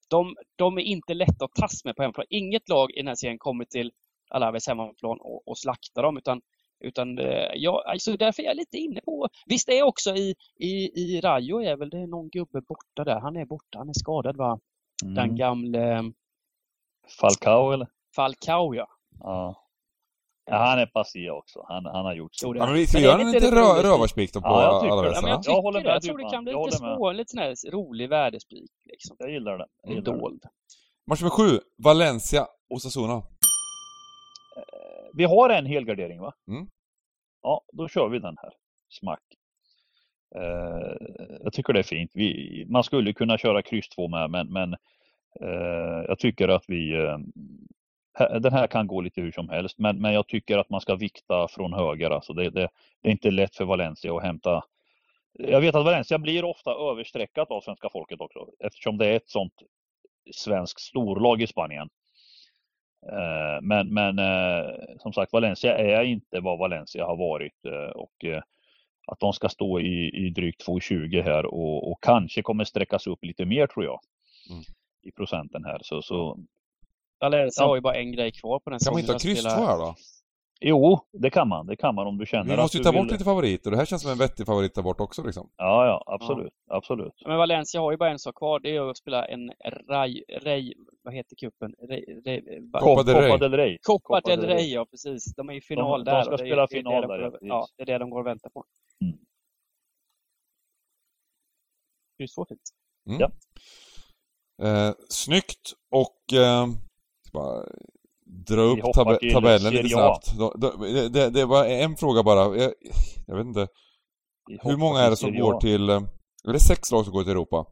[0.08, 2.26] de, de är inte lätta att tas med på hemmaplan.
[2.30, 3.92] Inget lag i den här serien kommer till
[4.30, 6.40] Alaves hemmaplan och, och slakta dem utan
[6.80, 9.28] utan eh, ja, alltså därför är jag lite inne på...
[9.46, 13.20] Visst är också i, i, i Rayo är väl det någon gubbe borta där.
[13.20, 14.60] Han är borta, han är skadad va?
[15.02, 15.14] Mm.
[15.14, 16.12] Den gamle
[17.20, 17.88] Falcao eller?
[18.16, 18.88] Falcao ja.
[19.20, 19.67] Ja.
[20.50, 21.64] Ja han är passé också.
[21.68, 22.52] Han, han har gjort Jo, så.
[22.52, 23.84] det- Ja, men vi ska Men det är göra en lite lite roligt.
[23.84, 25.02] rö rövarspik då på Ja, jag tycker alla.
[25.04, 25.26] Ja, västarna.
[25.26, 25.84] men jag Jag tycker håller det.
[25.84, 28.70] med Jag tror det kan bli Jag lite håller små, lite sån här rolig värdespik
[28.84, 29.16] liksom.
[29.18, 29.66] Jag gillar det.
[29.82, 30.42] Jag gillar dold.
[31.06, 33.22] Match nummer sju, Valencia, Osasuna.
[35.14, 36.32] Vi har en helgardering va?
[36.48, 36.66] Mm.
[37.42, 38.52] Ja, då kör vi den här.
[38.88, 39.20] Smack.
[40.36, 40.96] Eh,
[41.44, 42.10] jag tycker det är fint.
[42.14, 44.72] Vi, man skulle kunna köra kryss 2 med, men, men
[45.40, 46.94] eh, jag tycker att vi...
[46.94, 47.18] Eh, här-
[48.18, 50.94] den här kan gå lite hur som helst, men, men jag tycker att man ska
[50.94, 52.10] vikta från höger.
[52.10, 52.68] Alltså det, det,
[53.02, 54.64] det är inte lätt för Valencia att hämta...
[55.32, 59.28] Jag vet att Valencia blir ofta överstreckat av svenska folket också, eftersom det är ett
[59.28, 59.52] sånt
[60.34, 61.88] svenskt storlag i Spanien.
[63.12, 68.24] Eh, Men, men eh, som sagt, Valencia är inte vad Valencia har varit eh, och
[69.06, 73.24] att de ska stå i, i drygt 2,20 här och, och kanske kommer sträckas upp
[73.24, 74.00] lite mer tror jag.
[74.50, 74.62] Mm.
[75.02, 75.78] I procenten här.
[75.82, 76.38] Så, så
[77.20, 77.66] Ja.
[77.66, 79.64] har ju bara en grej kvar på den Kan man inte ha kryss De två
[79.66, 79.94] här då?
[80.60, 81.66] jo, det kan man.
[81.66, 83.24] Det kan man om du känner Vi att måste ju du ta vill- bort lite
[83.24, 83.70] favoriter.
[83.70, 85.50] Det här känns som en vettig favorit där bort också liksom.
[85.56, 86.52] Ja, ja, absolut.
[86.70, 87.12] Absolut.
[87.26, 88.60] Men Valencia har ju bara en sak kvar.
[88.60, 89.52] Det är att spela en
[89.88, 90.22] Ray...
[90.42, 91.74] Ray vad heter cupen?
[91.88, 92.04] Ray,
[92.80, 93.28] Copa del Rey.
[93.30, 93.78] Copa del Rey.
[93.82, 94.72] Copa del del Rey.
[94.72, 95.34] Ja precis.
[95.34, 96.22] De är i final de där.
[96.22, 98.20] ska det är- spela det final de där, ja, Ja, det är det de går
[98.20, 98.64] och väntar på.
[99.04, 99.18] Mm.
[102.18, 102.60] Kryss två fint.
[103.04, 103.30] Ja.
[104.66, 106.38] Eh, snyggt och...
[106.38, 106.87] Eh, ska
[107.32, 107.64] bara
[108.26, 110.32] dra upp tab tabellen lite snabbt.
[110.80, 112.56] Det, det, det var en fråga bara.
[112.56, 112.72] Jag,
[113.26, 113.68] jag vet inte.
[114.62, 115.88] Hur många är det som går till...
[115.88, 116.02] eh,
[116.48, 117.66] Är det sex lag som går till Europa?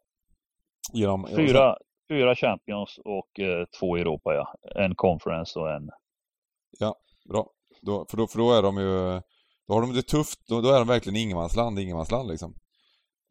[0.93, 1.77] Genom, Fyra,
[2.09, 4.55] fyra Champions och eh, två Europa, ja.
[4.85, 5.91] En Conference och en...
[7.29, 7.51] Bra.
[7.83, 9.21] Då, för, då, för då är de ju...
[9.69, 10.49] Då har de det tufft.
[10.49, 12.55] Då, då är de verkligen ingenmansland, ingenmansland liksom.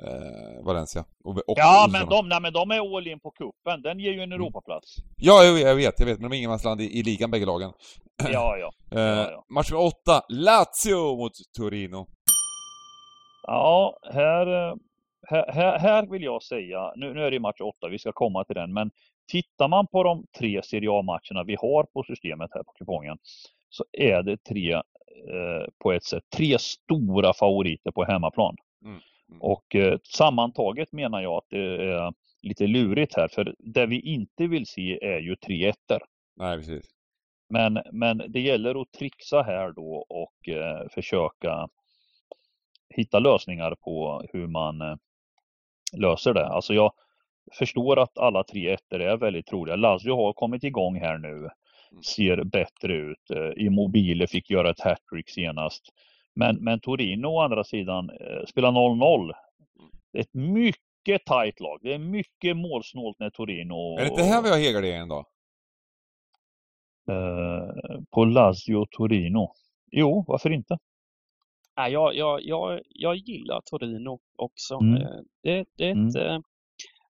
[0.04, 1.06] Eh, Valencia.
[1.24, 3.82] Och, och Ja, men de, nej, men de är all in på kuppen.
[3.82, 4.42] Den ger ju en Mm.
[4.42, 4.96] Europaplats.
[5.18, 6.20] Ja, jag, jag vet, jag vet.
[6.20, 7.72] Men de är ingenmansland i, i ligan, bägge lagen.
[8.32, 8.72] Ja, ja.
[9.00, 9.46] Eh, Ja, ja.
[9.50, 12.08] Match nummer åtta, Lazio mot Torino.
[13.48, 14.76] Ja, här, eh,
[15.30, 18.56] här, här- vill jag säga, nu, nu är det match åtta, vi ska komma till
[18.56, 18.92] den, men
[19.32, 23.18] tittar man på de tre Serie A-matcherna vi har på systemet här på kupongen
[23.70, 28.56] så är det tre, eh, på ett sätt, tre stora favoriter på hemmaplan.
[28.84, 29.02] Mm, mm.
[29.40, 34.48] Och eh, sammantaget menar jag att det är lite lurigt här, för det vi inte
[34.48, 36.00] vill se är ju tre ettor.
[36.36, 36.86] Nej, precis.
[37.50, 41.68] Men, men det gäller att trixa här då och eh, försöka
[42.90, 44.96] hitta lösningar på hur man eh,
[45.98, 46.48] löser det.
[46.48, 46.92] Alltså jag
[47.58, 49.76] förstår att alla tre ettor är väldigt troliga.
[49.76, 51.50] Lazio har kommit igång här nu,
[52.16, 53.32] ser bättre ut.
[53.32, 55.84] Eh, Immobile fick göra ett hattrick senast.
[56.36, 59.34] Men, men Torino å andra sidan eh, spelar 0-0.
[60.12, 61.80] Det är ett mycket tajt lag.
[61.82, 63.98] Det är mycket målsnålt när Torino...
[63.98, 65.26] Är det inte här vi har helgarderingen då?
[67.12, 69.52] eh, på Lazio Torino.
[69.92, 70.78] Jo, varför inte?
[71.78, 74.76] Nej, jag, jag, jag, jag gillar Torino också.
[74.76, 75.02] Mm.
[75.02, 75.10] Eh,
[75.44, 76.40] Det, det är ett, eh,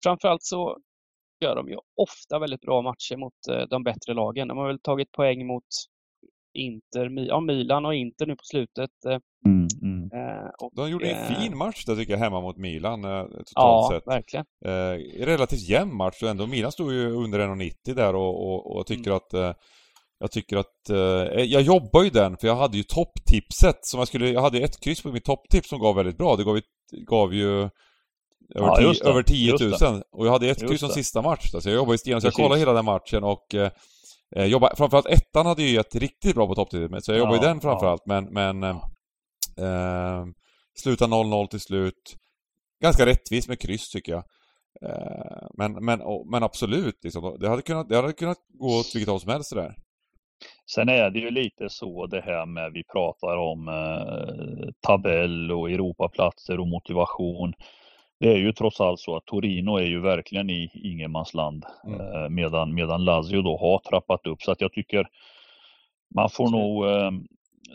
[0.03, 0.79] framförallt så
[1.41, 4.49] gör de ju ofta väldigt bra matcher mot eh, de bättre lagen.
[4.49, 5.65] De har väl tagit poäng mot
[6.55, 8.91] Inter, ja, Milan och Inter nu på slutet.
[9.07, 9.13] eh,
[10.21, 13.47] eh, Och, De gjorde en eh, fin match där tycker jag, hemma mot Milan totalt
[13.55, 14.07] Ja, sett.
[14.07, 14.45] verkligen.
[14.65, 16.47] Eh, relativt jämn match ändå.
[16.47, 19.53] Milan stod ju under 1,90 där och, och, och jag tycker att eh,
[20.19, 20.97] jag tycker att, eh,
[21.45, 24.65] jag jobbar ju den för jag hade ju topptipset som jag skulle, jag hade ju
[24.65, 26.37] ett kryss på mitt topptips som gav väldigt bra.
[26.37, 26.63] Det gav ju,
[27.07, 27.71] gav ju över,
[28.55, 29.83] Ja, tio- över 10 000 Just
[30.13, 31.51] och jag hade ett Just kryss som sista match.
[31.51, 32.23] Så jag jobbade ju stenhårt.
[32.23, 33.71] Så jag kollade hela den matchen och eh,
[34.37, 37.43] eh, jobbade, framförallt ettan hade ju gett riktigt bra på topptipset så jag jobbade Ja,
[37.43, 38.77] den framförallt men, men eh,
[39.59, 40.25] eh,
[40.83, 42.17] sluta 0-0 till slut.
[42.83, 44.25] Ganska rättvist med kryss tycker jag.
[44.83, 48.95] Eh, men, men, och, men absolut, liksom, det, hade kunnat, det hade kunnat gå åt
[48.95, 49.75] vilket håll som helst det där.
[50.75, 55.71] Sen är det ju lite så det här med vi pratar om eh, tabell och
[55.71, 57.53] Europaplatser och motivation.
[58.21, 62.01] Det är ju trots allt så att Torino är ju verkligen i ingenmansland Mm.
[62.01, 64.43] eh, medan, medan Lazio då har trappat upp.
[64.43, 65.07] Så att jag tycker
[66.15, 67.11] man får nog eh,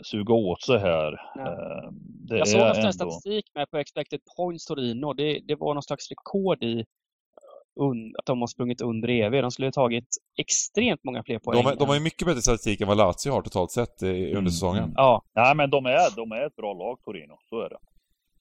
[0.04, 1.20] suga åt sig här.
[1.34, 1.46] Ja.
[1.46, 1.90] Eh,
[2.28, 2.92] det Jag såg nästan en ändå...
[2.92, 5.12] statistik med på expected points Torino.
[5.12, 6.84] Det, det var någon slags rekord i
[7.80, 9.32] un, att de har sprungit under EV.
[9.42, 11.62] De skulle ha tagit extremt många fler poäng.
[11.64, 14.06] De, är- de har ju mycket bättre statistik än vad Lazio har totalt sett i,
[14.06, 14.82] under Mm, säsongen.
[14.82, 14.94] mm.
[14.96, 17.78] Ja, Nej men de är, de är ett bra lag Torino, så är det.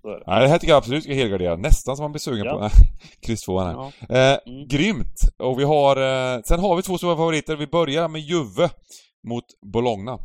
[0.05, 0.23] Så.
[0.27, 1.55] Nej, det här tycker jag absolut ska helgardera.
[1.55, 2.51] Nästan som man blir sugen Ja.
[2.59, 2.69] på.
[3.27, 3.73] Kryss tvåan här.
[4.09, 4.15] Ja.
[4.15, 4.67] Eh, Mm.
[4.67, 5.19] Grymt!
[5.39, 5.95] Och vi har...
[5.97, 7.55] Eh, sen har vi två stora favoriter.
[7.55, 8.69] Vi börjar med Juve
[9.27, 9.43] mot
[9.73, 10.17] Bologna.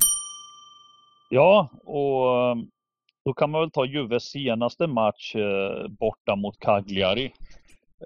[1.31, 2.57] Ja, och eh,
[3.25, 7.33] då kan man väl ta Juves senaste match eh, borta mot Cagliari.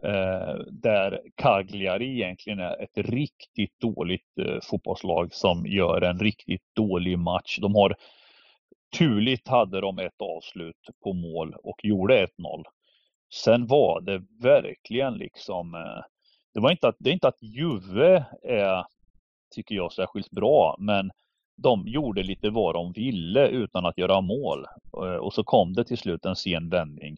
[0.05, 7.19] Eh, där Cagliari egentligen är ett riktigt dåligt eh, fotbollslag som gör en riktigt dålig
[7.19, 7.59] match.
[7.61, 7.95] De har
[8.99, 12.65] turligt hade de ett avslut på mål och gjorde 1-0.
[13.35, 16.05] Sen var det verkligen liksom, eh,
[16.55, 18.85] det var inte att, det är inte att Juve är,
[19.55, 21.11] tycker jag, särskilt bra, men
[21.57, 24.67] de gjorde lite vad de ville utan att göra mål.
[24.97, 27.17] Eh, och så kom det till slut en sen vändning.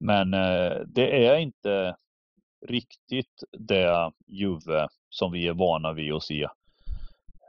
[0.00, 1.96] Men eh, det är inte
[2.66, 6.48] riktigt det Juve som vi är vana vid att se.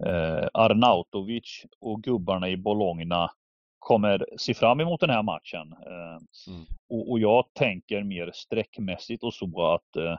[0.06, 3.32] Eh, Arnautovic och gubbarna i Bologna
[3.80, 5.74] kommer se fram emot den här matchen.
[5.88, 6.66] Eh, Mm.
[6.90, 10.18] och, och jag tänker mer sträckmässigt och så att eh,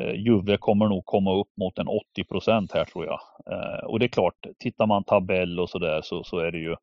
[0.00, 3.20] eh, Juve kommer nog komma upp mot en 80 procent här tror jag.
[3.52, 6.76] Eh, och det är klart, tittar man tabell och sådär så, så är det ju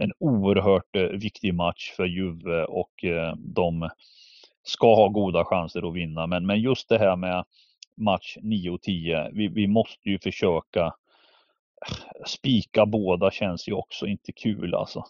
[0.00, 3.90] en oerhört eh, viktig match för Juve och eh, de
[4.62, 6.26] ska ha goda chanser att vinna.
[6.26, 7.44] Men, men just det här med
[7.96, 10.94] match 9 och 10, vi, vi måste ju försöka
[12.26, 15.04] spika båda känns ju också inte kul alltså.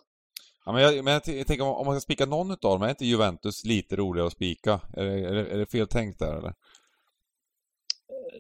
[0.67, 2.83] Ja, men jag, men jag, jag tänker om, om man ska spika någon utav dem,
[2.83, 4.81] är inte Juventus lite roligare att spika?
[4.97, 6.55] Är, det- är, är det fel tänkt där eller?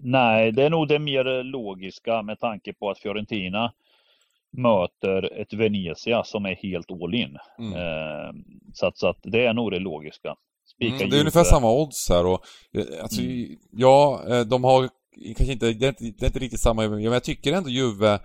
[0.00, 3.72] Nej, det är nog det mer logiska med tanke på att Fiorentina
[4.50, 7.36] möter ett Venezia som är helt all in.
[7.58, 7.72] Mm.
[7.72, 8.32] Eh,
[8.74, 10.34] så, att, så att det är nog det logiska.
[10.66, 12.40] Spika Mm, det är ungefär samma odds här och
[12.72, 13.56] eh, alltså, Mm.
[13.70, 14.88] ja, eh, de har
[15.36, 18.20] kanske inte, det är inte, det är inte riktigt samma, men jag tycker ändå Juve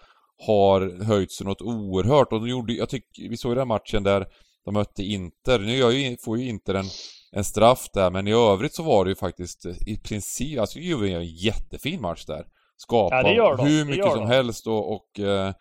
[0.48, 4.04] har höjt sig något oerhört och de gjorde, jag tycker, vi såg ju den matchen
[4.04, 4.28] där
[4.66, 6.86] de mötte Inter, nu ju, får ju Inter en,
[7.32, 11.08] en straff där, men i övrigt så var det ju faktiskt i princip, alltså Juve
[11.08, 12.46] gör en jättefin match där.
[12.78, 15.54] Skapar Ja, hur mycket som helst och, och eh,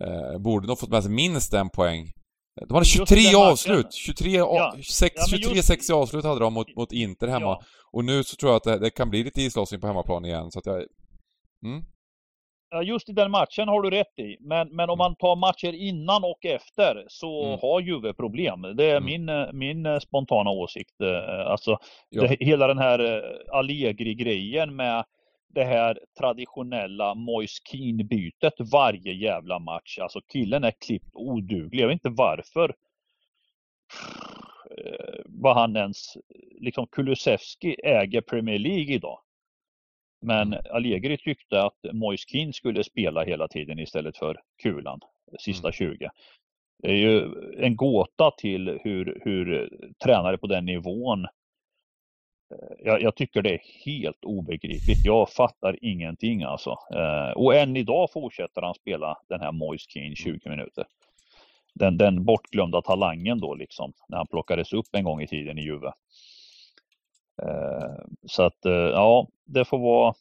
[0.00, 2.12] eh, borde nog fått med sig minst en poäng.
[2.60, 3.50] De hade Just 23 den matchen.
[3.52, 3.92] avslut!
[3.92, 4.74] 23, a- Ja.
[4.92, 7.40] sex, Ja, men 23 just- 60 avslut hade de mot, mot Inter hemma.
[7.46, 7.62] Ja.
[7.92, 10.50] Och nu så tror jag att det, det kan bli lite islossning på hemmaplan igen,
[10.50, 10.76] så att jag...
[11.64, 11.82] Mm.
[12.70, 14.36] Ja, just i den matchen har du rätt i.
[14.40, 17.58] Men, men om man tar matcher innan och efter så Mm.
[17.62, 18.62] har Juve problem.
[18.76, 19.04] Det är Mm.
[19.04, 21.00] min, min eh, spontana åsikt.
[21.00, 21.78] Eh, Alltså,
[22.10, 25.04] det, hela den här eh, Allegri-grejen med
[25.54, 29.98] det här traditionella Moise Keane-bytet varje jävla match.
[29.98, 31.82] Alltså killen är klippt oduglig.
[31.82, 32.74] Jag vet inte varför.
[34.78, 36.16] Eh, Vad han ens,
[36.60, 39.18] liksom Kulusevski äger Premier League idag.
[40.20, 45.00] Men Allegri tyckte att Moise Keane skulle spela hela tiden istället för Kulan,
[45.38, 46.10] sista 20.
[46.82, 49.70] Det är ju en gåta till hur, hur
[50.04, 51.26] tränare på den nivån
[52.78, 55.04] jag, jag tycker det är helt obegripligt.
[55.04, 56.70] Jag fattar ingenting alltså.
[56.70, 60.86] Eh, och än idag fortsätter han spela den här Moise Keane 20 minuter.
[61.74, 65.62] Den, den bortglömda talangen då liksom, när han plockades upp en gång i tiden i
[65.62, 65.92] Juve.
[67.42, 70.14] Eh, så att eh, ja, det får vara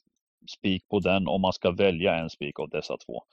[0.47, 3.23] spik på den om man ska välja en spik av dessa två.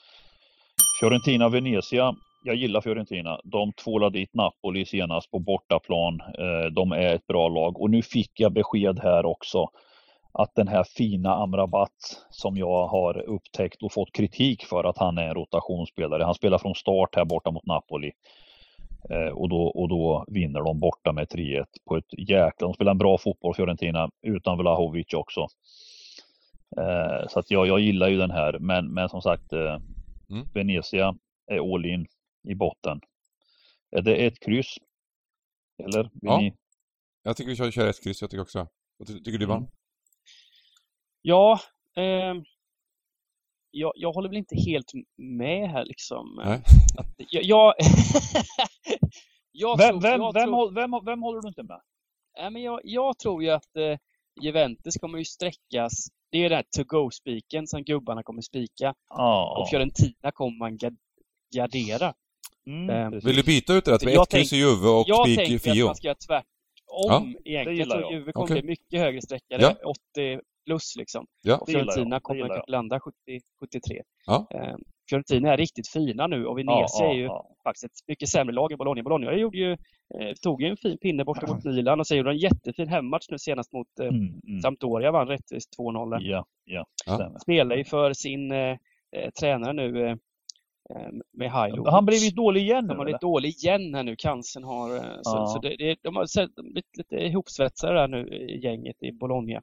[1.01, 2.16] Fiorentina Venezia.
[2.49, 3.40] Jag gillar Fiorentina.
[3.44, 6.20] De tvålade dit Napoli senast på bortaplan.
[6.20, 9.70] Eh, De är ett bra lag och nu fick jag besked här också
[10.32, 15.18] att den här fina Amrabat som jag har upptäckt och fått kritik för att han
[15.18, 16.24] är en rotationsspelare.
[16.24, 18.12] Han spelar från start här borta mot Napoli.
[19.11, 22.66] Eh, och, då, och då vinner de borta med 3-1 på ett jäkla...
[22.66, 25.40] De spelar en bra fotboll Fiorentina utan Vlahovic också.
[26.76, 29.53] Eh, så att jag, jag gillar ju den här men, men som sagt
[30.30, 30.46] Mm.
[30.55, 31.14] Venezia
[31.46, 32.07] är all in
[32.51, 33.01] i botten.
[33.96, 34.74] Är det ett kryss?
[35.82, 36.11] Eller?
[36.14, 36.38] Ja.
[36.40, 36.55] ni?
[37.22, 38.66] Jag tycker vi kör, kör ett kryss, jag tycker också.
[38.96, 39.51] Vad ty- tycker du Mm.
[39.51, 39.68] Ivan?
[41.22, 41.61] Ja,
[41.96, 42.44] ehm,
[43.70, 46.40] jag, jag håller väl inte helt med här liksom.
[46.44, 46.62] Nej.
[46.99, 47.74] Att, jag, jag,
[49.53, 51.80] jag, Vem, tror, vem, jag, vem, tror, håll- vem, vem håller du inte med?
[52.38, 53.99] nej, men jag, jag tror ju att eh,
[54.42, 55.92] Juventus kommer ju sträckas.
[56.30, 58.94] Det är den här to-go-spiken som gubbarna kommer spika.
[59.09, 59.59] Ja.
[59.61, 60.96] Och Fiorentina kommer man ga-
[61.55, 62.14] gardera.
[62.69, 63.21] Mm, Ehm.
[63.25, 65.33] Vill du byta ut det där till Jag ett kryss i Juve och jag spik
[65.33, 65.85] i tänker att Fio?
[65.87, 67.79] man ska göra tvärtom det egentligen.
[67.79, 68.12] Jag tror jag.
[68.12, 68.62] Juve kommer Okej.
[68.62, 69.75] bli mycket högre sträckare, Ja.
[70.14, 71.27] 80 plus liksom.
[71.43, 71.57] Ja.
[71.57, 71.79] Och jag.
[71.79, 72.49] Fiorentina kommer jag.
[72.49, 73.16] kanske landa 70,
[73.61, 74.03] 73.
[74.27, 74.47] Ja.
[74.55, 74.75] Eh,
[75.11, 77.47] Fiorentina är riktigt fina nu och Venezia är ju ja.
[77.64, 79.03] faktiskt ett mycket sämre lag än Bologna.
[79.03, 82.31] Bologna gjorde ju, eh, tog ju en fin pinne borta mot Milan och sen gjorde
[82.31, 84.61] de en jättefin hemmatch nu senast mot eh, Mm, mm.
[84.61, 86.11] Sampdoria, vann rättvist 2-0.
[86.11, 86.21] där.
[86.31, 87.39] Ja, ja, Ja.
[87.43, 88.77] Spelar ju för sin eh,
[89.16, 90.16] eh, tränare nu, eh,
[91.32, 91.91] med Hilo.
[91.91, 93.05] Han blivit dålig igen nu eller?
[93.05, 94.16] blivit dålig igen här nu.
[94.16, 94.97] Cancern har...
[94.97, 95.47] eh, Så, Ja.
[95.47, 99.61] så det, det, de har blivit lite ihopsvetsade där nu i gänget i Bologna.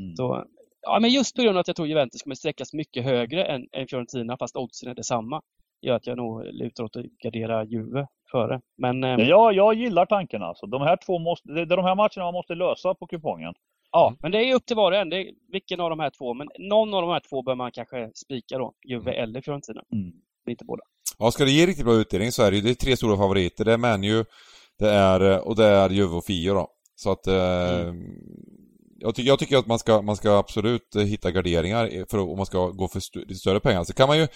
[0.00, 0.16] Mm.
[0.16, 0.44] Så,
[0.82, 3.66] ja, men just på grund av att jag tror Juventus kommer sträckas mycket högre än,
[3.72, 5.42] än Fiorentina fast oddsen är detsamma.
[5.82, 8.60] Gör att jag nog lutar åt att gardera Juve före.
[8.78, 10.66] Men eh, Men jag, jag gillar tanken alltså.
[10.66, 13.54] De här två måste, det är de här matcherna man måste lösa på kupongen.
[13.92, 15.10] ja, men det är upp till var och en.
[15.10, 16.34] Det är, vilken av de här två.
[16.34, 18.72] Men någon av de här två bör man kanske spika då.
[18.88, 19.82] Juve eller Fiorentina.
[19.92, 20.12] Mm.
[20.46, 20.82] Inte båda.
[21.18, 23.16] Ja, ska det ge riktigt bra utdelning så är det ju det är tre stora
[23.16, 23.64] favoriter.
[23.64, 24.24] Det är Manu,
[24.78, 26.68] det är, eh, och det är Juve och Fio då.
[26.96, 27.26] Så att...
[27.26, 27.94] Eh,
[28.98, 32.36] jag, tycker, jag tycker att man ska, man ska absolut eh, hitta garderingar för, om
[32.36, 33.84] man ska gå för st lite större pengar.
[33.84, 34.28] Så kan man ju...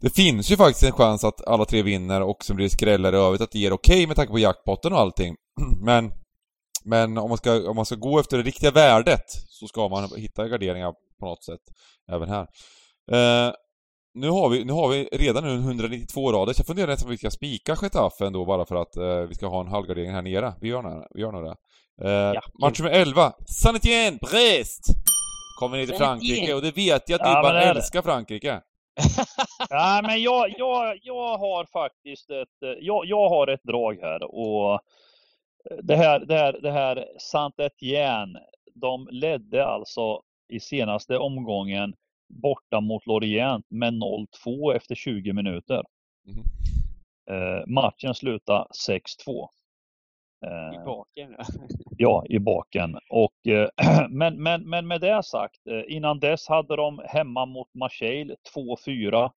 [0.00, 3.12] Det finns ju faktiskt en chans att alla tre vinner och sen blir det skrällar
[3.12, 5.36] i övrigt, att det ger okej med tanke på jackpotten och allting.
[5.80, 6.12] Men...
[6.84, 10.10] Men om man, ska, om man ska gå efter det riktiga värdet så ska man
[10.16, 11.60] hitta garderingar på något sätt
[12.12, 12.46] även här.
[13.12, 13.52] Eh,
[14.20, 17.10] nu har vi, nu har vi redan nu 192 rader, så jag funderar nästan om
[17.10, 20.22] vi ska spika Getafe ändå bara för att eh, vi ska ha en halvgardering här
[20.22, 20.52] nere.
[20.60, 21.56] Vi gör vi gör nog det.
[22.02, 24.84] Eh, Ja, match nummer 11, Saint-Étienne, Brest!
[25.60, 27.74] Kommer ner till Frankrike och det vet jag att Ja, du men bara det är
[27.74, 27.80] det.
[27.80, 28.60] älskar Frankrike.
[29.70, 34.80] Ja, men jag, jag, jag har faktiskt ett, jag, jag har ett drag här och
[35.82, 38.38] det här, det här, det här Saint-Étienne,
[38.74, 41.94] de ledde alltså i senaste omgången
[42.28, 45.82] borta mot Lorient med 0-2 efter 20 minuter.
[46.26, 46.42] Mhm.
[47.30, 49.48] Eh, matchen slutade 6-2.
[50.42, 51.34] I Eh, baken.
[51.38, 51.44] ja.
[52.00, 52.98] Ja, i baken.
[53.10, 53.68] Och, eh,
[54.10, 59.30] men, men, men med det sagt, eh, innan dess hade de hemma mot Marseille 2-4.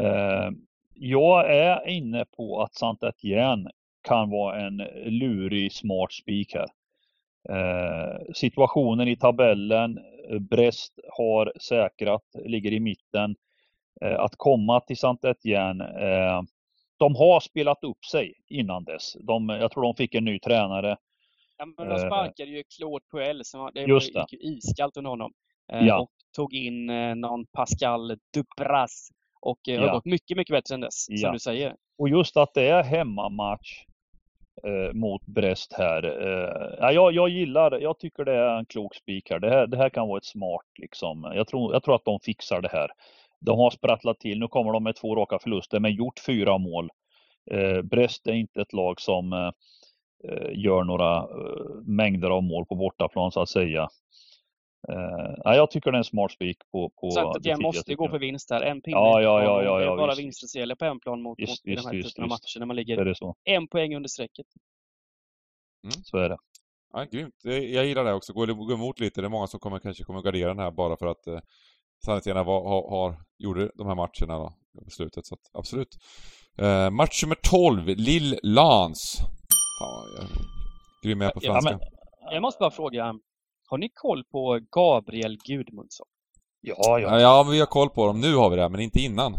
[0.00, 0.50] Eh,
[0.94, 3.70] jag är inne på att Saint-Étienne
[4.02, 6.68] kan vara en lurig, smart spik här.
[7.48, 9.98] Eh, situationen i tabellen,
[10.40, 13.36] Brest har säkrat, ligger i mitten.
[14.04, 16.42] Eh, att komma till Saint-Étienne, eh,
[16.98, 19.16] de har spelat upp sig innan dess.
[19.20, 20.96] De, jag tror de fick en ny tränare.
[21.58, 24.20] Ja, men de Eh, sparkade ju Claude Puel, som det Just det.
[24.20, 25.32] gick ju iskallt under honom.
[25.72, 26.00] Eh, Ja.
[26.00, 29.08] Och tog in eh, någon Pascal Dupras.
[29.40, 29.92] Och eh, har Ja.
[29.92, 31.16] gått mycket, mycket bättre än dess, Ja.
[31.16, 31.76] som du säger.
[31.98, 33.84] Och just att det är hemmamatch
[34.64, 36.04] eh, mot Brest här.
[36.04, 39.38] Eh, jag, jag gillar, jag tycker det är en klok spik här.
[39.38, 39.66] Det, här.
[39.66, 41.32] det här kan vara ett smart liksom.
[41.34, 42.90] Jag tror, jag tror att de fixar det här.
[43.40, 44.38] De har sprattlat till.
[44.38, 46.90] Nu kommer de med två raka förluster men gjort fyra mål.
[47.50, 49.50] Eh, Brest är inte ett lag som eh,
[50.24, 53.88] eh, gör några eh, mängder av mål på bortaplan så att säga.
[55.44, 57.96] Ja, jag tycker det är en smart spik på, på Så att jag måste tycker
[57.96, 58.10] gå jag.
[58.10, 58.60] för vinst här.
[58.62, 58.96] En pinne.
[58.96, 61.38] Ja, ja, ja, ja, Det är ja, bara vinsten som gäller på en plan mot,
[61.38, 63.14] Visst, mot i visst, de här visst, typen av matcher när man Är ligger
[63.44, 64.46] en poäng under strecket.
[66.04, 66.36] Så är det.
[66.92, 67.34] Ja, grymt.
[67.44, 68.32] Jag gillar det också.
[68.32, 69.20] Går, går emot lite.
[69.20, 72.68] Det är många som kommer, kanske kommer gardera den här bara för att eh, var-
[72.68, 74.52] har, har, gjorde de här matcherna då,
[74.86, 75.26] i slutet.
[75.26, 75.88] Så att, absolut.
[76.58, 79.16] Eh, match nummer 12, Lille-Lans.
[79.80, 80.30] Fan, jag är
[81.02, 81.70] grym med på Ja, franska.
[81.78, 83.14] men- Jag måste bara fråga,
[83.66, 86.06] har ni koll på Gabriel Gudmundsson?
[86.60, 87.20] Ja, Ja, ja.
[87.20, 88.20] ja, vi har koll på dem.
[88.20, 89.32] Nu har vi det, men inte innan.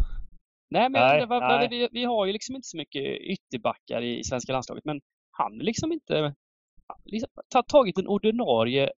[0.70, 1.68] Nej, men Nej, det var, var nej.
[1.70, 5.00] vi, vi har ju liksom inte så mycket ytterbackar i, i svenska landslaget, men
[5.30, 6.34] han har liksom inte
[7.04, 8.90] liksom, ta, tagit en ordinarie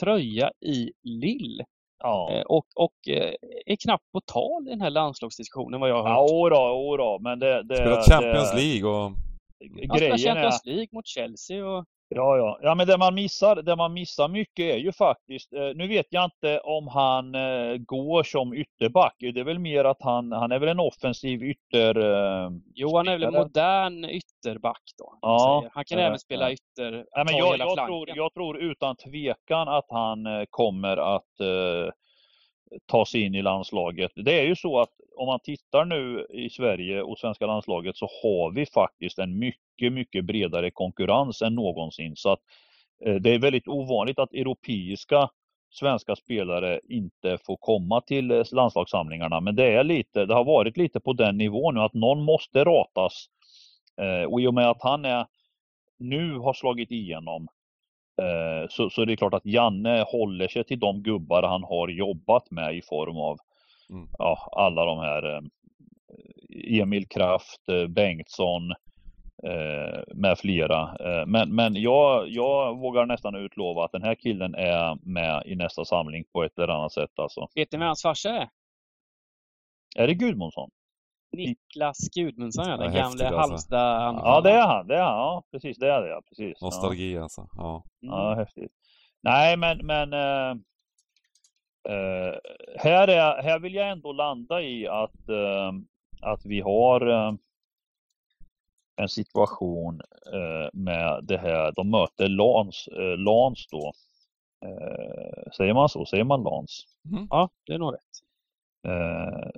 [0.00, 1.62] tröja i Lill
[1.98, 2.32] ja.
[2.32, 3.34] eh, och, och eh,
[3.66, 6.30] är knappt på tal i den här landslagsdiskussionen vad jag har Ja, hört.
[6.30, 7.62] ora, ora, men det...
[7.62, 9.12] det Spelat Champions det, League och...
[9.98, 10.18] Grejen är...
[10.18, 12.58] Champions League mot Chelsea och Ja, ja.
[12.62, 15.52] Ja, men det man missar, det man missar mycket är ju faktiskt...
[15.52, 19.16] Eh, nu vet jag inte om han eh, går som ytterback.
[19.18, 21.98] Det är väl mer att han, han är väl en offensiv ytter...
[21.98, 25.18] Eh, Jo, han är väl en modern ytterback då.
[25.20, 25.64] Ja.
[25.72, 29.68] Han kan eh, även spela ytter, Nej, men jag, jag, tror, jag tror utan tvekan
[29.68, 31.40] att han kommer att
[32.86, 34.12] ta sig in i landslaget.
[34.14, 38.08] Det är ju så att om man tittar nu i Sverige och svenska landslaget så
[38.22, 42.16] har vi faktiskt en mycket, mycket bredare konkurrens än någonsin.
[42.16, 42.40] Så att
[43.04, 45.28] eh, det är väldigt ovanligt att europeiska
[45.70, 49.40] svenska spelare inte får komma till eh, landslagssamlingarna.
[49.40, 52.64] Men det är lite, det har varit lite på den nivån nu att någon måste
[52.64, 53.26] ratas.
[54.00, 55.26] Eh, och i och med att han är
[55.98, 57.48] nu har slagit igenom
[58.22, 61.88] eh, så, så är det klart att Janne håller sig till de gubbar han har
[61.88, 63.38] jobbat med i form av
[63.90, 64.08] Mm.
[64.18, 65.40] ja, alla de här eh,
[66.80, 68.74] Emil Kraft, eh, Bengtsson
[70.14, 70.96] med flera.
[71.26, 75.84] Men men jag, jag vågar nästan utlova att den här killen är med i nästa
[75.84, 77.48] samling på ett eller annat sätt alltså.
[77.54, 78.48] Vet ni vem hans farsa är?
[79.96, 80.70] Är det Gudmundsson?
[81.36, 83.40] Niklas Gudmundsson, ja, den Ja, gamle alltså.
[83.40, 85.16] Halmstad Ja det är han, det är han.
[85.16, 86.22] Ja, precis det är det ja.
[86.28, 86.58] Precis.
[86.60, 86.66] Ja.
[86.66, 87.48] Nostalgi alltså.
[87.56, 87.84] Ja.
[88.00, 88.72] Ja, häftigt.
[89.24, 90.50] Nej, men, men eh,
[91.88, 92.34] eh,
[92.76, 95.72] här, är, här vill jag ändå landa i att, eh,
[96.20, 97.00] att vi har
[98.96, 100.00] en situation
[100.72, 103.92] med det här, de möter Lans, Lans då.
[105.56, 106.06] Säger man så?
[106.06, 106.84] Säger man Lans?
[107.30, 108.00] Ja, det är nog rätt.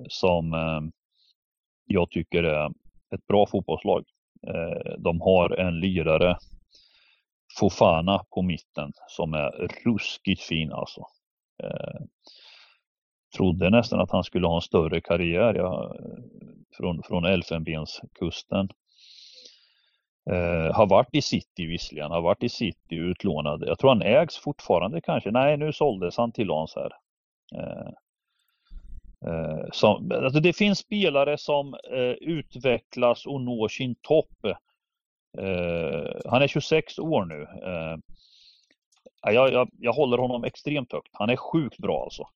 [0.09, 0.55] Som
[1.87, 2.67] jag tycker är
[3.15, 4.05] ett bra fotbollslag.
[4.47, 6.37] Eh, de har en lirare,
[7.59, 11.01] Fofana på mitten, som är ruskigt fin alltså.
[11.63, 12.01] Eh,
[13.37, 15.95] trodde nästan att han skulle ha en större karriär ja,
[16.77, 18.69] från, från Elfenbenskusten.
[20.31, 23.65] Eh, har varit i City visserligen, har varit i City utlånad.
[23.67, 25.31] Jag tror han ägs fortfarande kanske.
[25.31, 26.91] Nej, nu såldes han till Lans här.
[27.55, 27.93] Eh,
[29.25, 34.45] Eh, som, alltså det finns spelare som eh, utvecklas och når sin topp.
[35.39, 37.43] Eh, han är 26 år nu.
[37.43, 37.97] Eh,
[39.35, 41.11] jag, jag, jag håller honom extremt högt.
[41.13, 42.29] Han är sjukt bra alltså.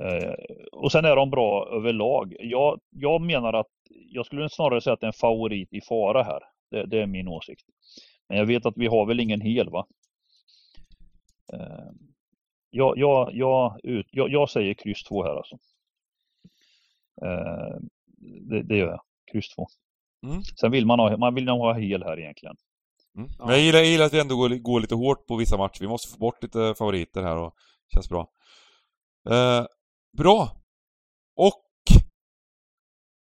[0.00, 0.34] Eh,
[0.72, 2.36] och sen är de bra överlag.
[2.38, 6.22] Jag, jag menar att jag skulle snarare säga att det är en favorit i fara
[6.22, 6.40] här.
[6.70, 7.64] Det, det, är min åsikt.
[8.28, 9.86] Men jag vet att vi har väl ingen hel va?
[11.52, 11.90] Eh,
[12.70, 15.58] jag, jag, jag, ut, jag, jag säger kryss 2 här alltså.
[17.22, 17.76] Eh,
[18.48, 19.00] det, det gör jag.
[19.32, 19.66] Kryss 2.
[20.26, 20.42] Mm.
[20.42, 22.56] Sen vill man, ha, man vill nog ha hel här egentligen.
[23.16, 23.30] Mm.
[23.38, 25.80] Men jag gillar, jag gillar att vi ändå går, går lite hårt på vissa matcher.
[25.80, 27.54] Vi måste få bort lite favoriter här och
[27.94, 28.28] känns bra.
[29.30, 29.66] Eh,
[30.18, 30.48] bra!
[31.36, 31.62] Och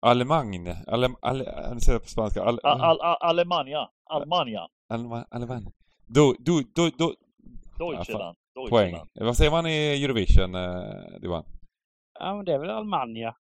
[0.05, 0.77] Allemagne.
[0.87, 2.43] Alem, ale, ale, säger på spanska.
[2.43, 3.89] Al, Al, al, al, Alemania.
[4.05, 4.69] Almania.
[4.89, 5.73] Alema, Alemagne.
[6.07, 7.15] Du, du, du, du,
[7.79, 8.37] Deutschland.
[8.71, 8.97] poäng.
[9.15, 11.45] Vad säger man i Eurovision, eh, Johan?
[12.21, 13.35] Ja, men det är väl Almania.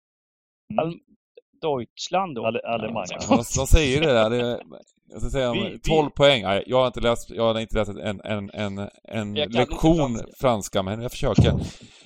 [0.70, 0.84] Mm.
[0.84, 0.94] Al
[1.62, 2.46] Deutschland då.
[2.46, 3.18] Ale, Alemania.
[3.20, 4.30] Ja, de, de säger det där.
[4.30, 4.60] Det,
[5.10, 6.42] jag ska säga Vi- vi- 12 poäng.
[6.42, 10.26] Nej, jag har inte läst, jag har inte läst en, en, en, en lektion franska.
[10.40, 10.82] franska.
[10.82, 11.52] men jag försöker.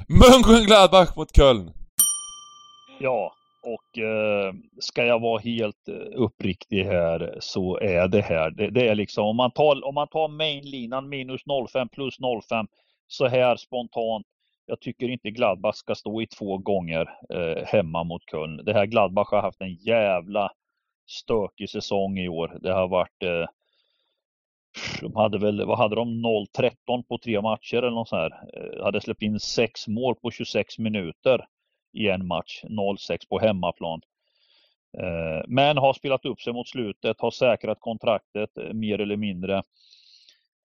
[0.09, 1.73] Mönchengladbach mot Köln.
[3.01, 3.33] Ja,
[3.63, 8.89] och eh, ska jag vara helt eh, uppriktig här så är det här, det, det
[8.89, 11.41] är liksom om man tar, om man tar mainlinan minus
[11.73, 12.17] 05 plus
[12.49, 12.67] 05
[13.09, 14.27] så här spontant.
[14.67, 18.65] Jag tycker inte Gladbach ska stå i två gånger eh, hemma mot Köln.
[18.65, 20.51] Det här Gladbach har haft en jävla
[21.07, 22.59] stökig säsong i år.
[22.63, 23.47] Det har varit eh,
[25.01, 28.33] de hade väl, vad hade de, 0-13 på tre matcher eller något sånt här.
[28.55, 31.47] Eh, hade släppt in sex mål på 26 minuter
[31.93, 34.01] i en match, 0-6 på hemmaplan.
[34.99, 39.63] Eh, Men har spelat upp sig mot slutet, har säkrat kontraktet eh, mer eller mindre.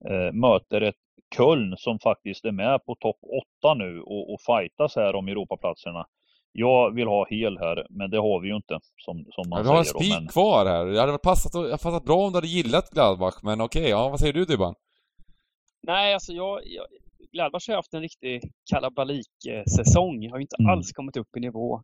[0.08, 0.96] Eh, Möter ett
[1.36, 3.18] Köln som faktiskt är med på topp
[3.62, 6.06] 8 nu och, och fightas här om Europaplatserna.
[6.52, 9.62] Jag vill ha hel här, men det har vi ju inte som, som man Ja,
[9.62, 10.28] vi har en spik men...
[10.28, 10.86] kvar här.
[10.86, 14.08] Det hade passat, jag hade passat bra om du hade gillat Gladbach, men okej, ja,
[14.08, 14.74] vad säger du Dybban?
[15.82, 16.86] Nej, alltså jag, jag
[17.32, 20.30] Gladbach har haft en riktig kalabalik-säsong.
[20.30, 20.70] Har ju inte Mm.
[20.72, 21.82] alls kommit upp i nivå.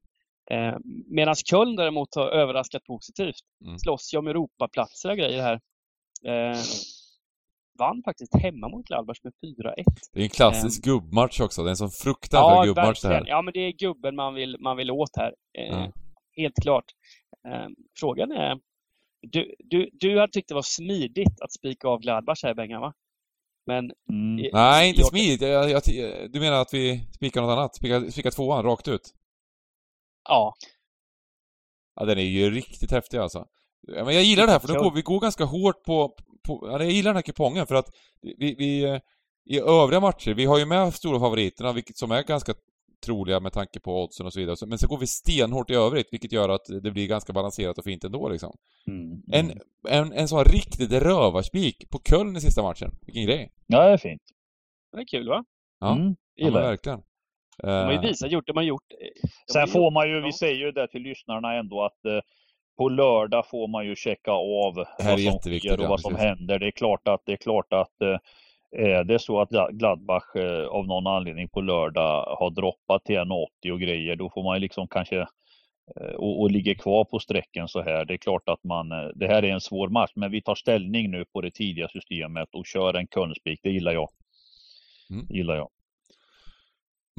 [0.51, 0.75] Eh,
[1.07, 3.35] Medan Köln däremot har överraskat positivt.
[3.67, 3.79] Mm.
[3.79, 5.61] Slåss ju om Europaplatser och grejer här.
[6.27, 6.59] Eh,
[7.79, 9.75] vann faktiskt hemma mot Gladbach med 4-1.
[10.13, 11.63] Det är en klassisk gubbmatch också.
[11.63, 13.25] Det är en sån fruktansvärd gubbmatch det här.
[13.27, 15.35] Ja, men det är gubben man vill, man vill åt här.
[15.59, 15.93] Eh, Ja.
[16.37, 16.85] Helt klart.
[17.49, 17.67] Eh,
[18.01, 18.59] frågan är...
[19.23, 22.93] Du, du, du hade tyckt det var smidigt att spika av Gladbach här, Bengan, va?
[23.67, 23.91] Men...
[24.11, 24.51] Mm.
[24.53, 25.41] Nej, inte jag- smidigt.
[25.43, 25.83] Jag, jag,
[26.33, 27.77] du menar att vi spikar något annat?
[27.77, 29.03] Spikar, spikar tvåan rakt ut?
[30.29, 30.55] Ja,
[32.01, 33.47] Ja, den är ju riktigt häftig alltså.
[33.81, 36.17] Ja, Men jag gillar det här, för nu går, vi går ganska hårt på...
[36.49, 37.87] ja, jag gillar den här kupongen för att
[38.23, 38.85] vi, vi...
[38.85, 38.99] eh,
[39.45, 42.55] I övriga matcher, vi har ju med stora favoriterna, vilket som är ganska
[43.07, 44.67] troliga med tanke på oddsen och så vidare.
[44.67, 47.85] Men så går vi stenhårt i övrigt, vilket gör att det blir ganska balanserat och
[47.85, 48.57] fint ändå liksom.
[48.87, 49.23] Mm.
[49.33, 52.91] En, en, en sån riktigt rövarspik på Köln i sista matchen.
[53.07, 53.53] Vilken grej!
[53.67, 54.23] Ja, det är fint.
[54.93, 55.45] det är kul, va?
[55.81, 55.97] Ja.
[55.97, 56.17] Mm.
[56.35, 57.03] Ja, verkligen.
[57.63, 58.83] De har ju Eh, visat, gjort det man gjort.
[58.93, 62.05] eh, de Sen får man ju, vi säger ju det till lyssnarna ändå att
[62.77, 66.29] på lördag får man ju checka av vad som sker och ja, vad som precis.
[66.29, 66.59] händer.
[66.59, 68.19] Det är klart att det är klart att eh,
[68.71, 73.17] är det så att Gla- Gladbach eh, av någon anledning på lördag har droppat till
[73.17, 75.19] 1,80 och grejer, då får man ju liksom kanske
[75.97, 78.05] eh, och, och ligger kvar på sträcken så här.
[78.05, 81.11] Det är klart att man, det här är en svår match, men vi tar ställning
[81.11, 83.61] nu på det tidiga systemet och kör en kundspik.
[83.63, 84.09] Det gillar jag.
[85.11, 85.27] Mm.
[85.29, 85.69] Det gillar jag.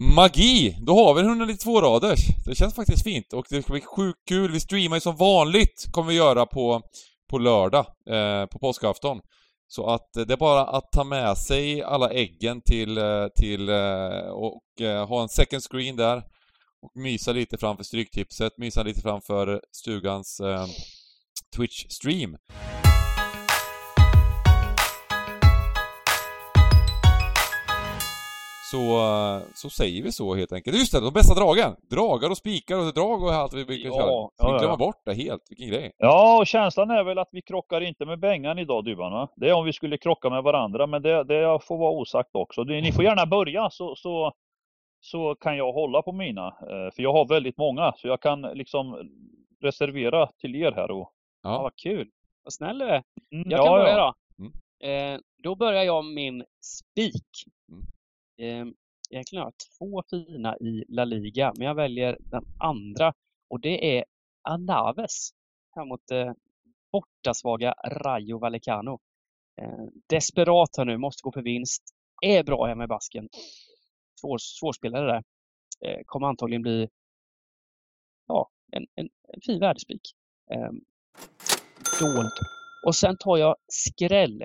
[0.01, 0.77] Magi!
[0.81, 2.19] Då har vi en 192 raders.
[2.45, 4.51] Det känns faktiskt fint och det ska bli sjukt kul.
[4.51, 6.81] Vi streamar ju som vanligt, kommer vi göra på,
[7.29, 9.19] på lördag, eh, på påskafton.
[9.67, 13.69] Så att eh, det är bara att ta med sig alla äggen till, eh, till
[13.69, 16.17] eh, och eh, ha en second screen där.
[16.81, 20.65] Och mysa lite framför Stryktipset, mysa lite framför stugans eh,
[21.57, 22.35] Twitch-stream.
[28.71, 28.99] Så,
[29.53, 30.77] så säger vi så helt enkelt.
[30.77, 31.75] Just det, de bästa dragen!
[31.89, 34.05] Dragar och spikar och drag och allt vi brukar Ja, köra.
[34.07, 34.77] ja, Så vi ja, glömmer ja.
[34.77, 35.91] bort det helt, vilken grej.
[35.97, 39.27] Ja, och känslan är väl att vi krockar inte med Bengan idag Dybban va?
[39.35, 42.63] Det är om vi skulle krocka med varandra, men det, det får vara osagt också.
[42.63, 44.33] Ni får gärna börja så, så,
[45.01, 46.47] så kan jag hålla på mina.
[46.47, 49.09] Eh, För jag har väldigt många, så jag kan liksom
[49.61, 50.91] reservera till er här.
[50.91, 51.11] Och,
[51.43, 51.61] Ja, Ja.
[51.61, 52.09] vad kul.
[52.43, 53.03] Vad snäll du är.
[53.33, 54.13] Mm, Jag kan börja då.
[54.39, 55.13] Mm.
[55.15, 57.23] Eh, då börjar jag min spik.
[58.37, 63.13] Egentligen har jag två fina i La Liga, men jag väljer den andra
[63.49, 64.05] och det är
[64.41, 65.29] Anaves
[65.75, 66.31] här mot eh,
[66.91, 68.99] bortasvaga Rayo Vallecano.
[69.61, 71.83] Eh, desperat här nu, måste gå för vinst.
[72.21, 73.29] Är bra hemma i basken.
[74.21, 75.23] Svår, svårspelare där.
[75.85, 76.89] Eh, kommer antagligen bli
[78.27, 80.01] ja, en, en, en fin värdespik.
[80.51, 80.71] Eh,
[81.99, 82.33] dold.
[82.85, 84.43] Och sen tar jag skräll.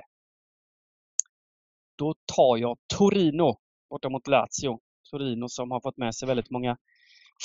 [1.97, 3.59] Då tar jag Torino
[3.93, 4.79] borta mot Lazio.
[5.11, 6.77] Torino som har fått med sig väldigt många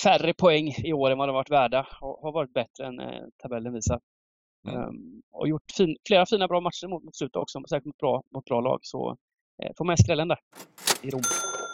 [0.04, 3.24] färre poäng i år än vad de varit värda och har varit bättre än eh,
[3.42, 4.00] tabellen visar.
[4.68, 4.82] Mm.
[4.82, 8.24] Ehm, och gjort fin, flera fina bra matcher mot, mot slutet också, säkert mot bra,
[8.36, 8.80] mot bra lag.
[8.82, 9.18] Så
[9.64, 10.40] eh, får med skrällen där.
[11.04, 11.22] I Rom.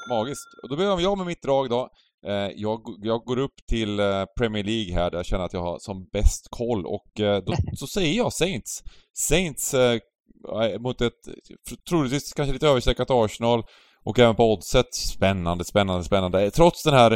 [0.10, 0.50] Magiskt.
[0.64, 1.90] Och då börjar jag med mitt drag då.
[2.26, 5.62] Eh, jag, jag går upp till eh, Premier League här där jag känner att jag
[5.62, 8.84] har som bäst koll och eh, då så säger jag Saints.
[9.14, 10.00] Saints eh,
[10.80, 11.22] mot ett
[11.90, 13.64] troligtvis kanske lite överstreckat Arsenal
[14.04, 14.94] och även på oddset.
[14.94, 16.52] Spännande, spännande, spännande.
[16.52, 17.12] Trots den här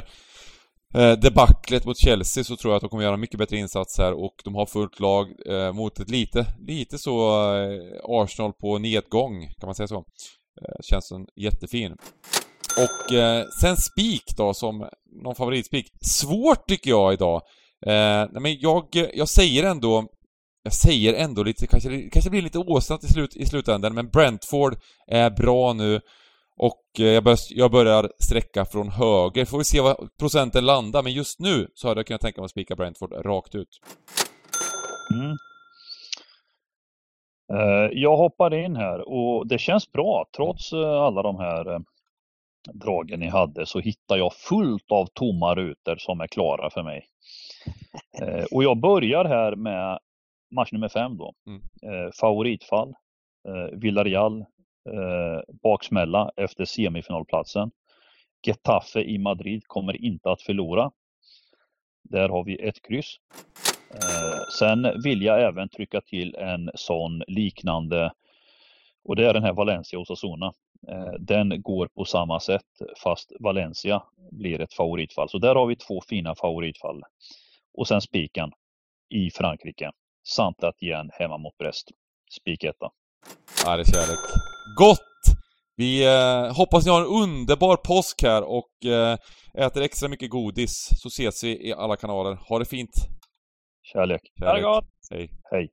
[0.95, 3.97] eh, debaclet mot Chelsea så tror jag att de kommer göra en mycket bättre insats
[3.97, 8.77] här och de har fullt lag eh, mot ett lite, lite så eh, Arsenal på
[8.77, 9.97] nedgång, kan man säga så.
[10.61, 11.95] Eh, känns som jättefin.
[12.77, 14.87] Och eh, sen spik då som
[15.23, 15.85] någon favoritspik.
[16.01, 17.41] Svårt tycker jag idag.
[17.85, 20.07] Eh, nej men jag, jag säger ändå
[20.67, 24.77] jag säger ändå lite, kanske, kanske blir lite åsnat i, slut, i slutändan, men Brentford
[25.07, 26.01] är bra nu.
[26.57, 29.45] Och eh, jag, bör, jag börjar sträcka från höger.
[29.45, 32.45] Får vi se vad procenten landar, men just nu så hade jag kunnat tänka mig
[32.45, 33.79] att spika Brentford rakt ut.
[35.13, 35.35] Mm.
[37.53, 40.25] Eh, Jag hoppar in här och det känns bra.
[40.35, 41.81] Trots eh, alla de här
[42.73, 47.05] dragen ni hade så hittar jag fullt av tomma rutor som är klara för mig.
[48.51, 49.99] Och jag börjar här med
[50.55, 51.33] match nummer fem då.
[51.47, 51.61] Mm.
[52.11, 52.93] Favoritfall.
[53.73, 54.45] Villarreal
[54.93, 57.71] eh, baksmälla efter semifinalplatsen.
[58.47, 60.91] Getafe i Madrid kommer inte att förlora.
[62.03, 63.15] Där har vi ett kryss.
[63.93, 68.11] Eh, sen vill jag även trycka till en sån liknande
[69.07, 70.53] och det är den här Valencia Osasuna.
[70.87, 72.65] Eh, den går på samma sätt
[73.03, 75.29] fast Valencia blir ett favoritfall.
[75.29, 77.03] Så där har vi två fina favoritfall.
[77.73, 78.51] Och sen spiken
[79.09, 79.91] i Frankrike.
[80.23, 81.91] Saint-Étienne hemma mot Brest.
[82.31, 82.89] Spik etta.
[83.65, 84.56] Ja, det är kärlek.
[84.75, 84.99] Gott!
[85.75, 89.17] Vi eh, hoppas ni har en underbar påsk här och eh,
[89.65, 92.35] äter extra mycket godis, så ses vi i alla kanaler.
[92.49, 92.95] Ha det fint!
[93.93, 94.21] Kärlek.
[94.39, 94.89] Ha det gott!
[95.11, 95.29] Hej!
[95.51, 95.69] Hej!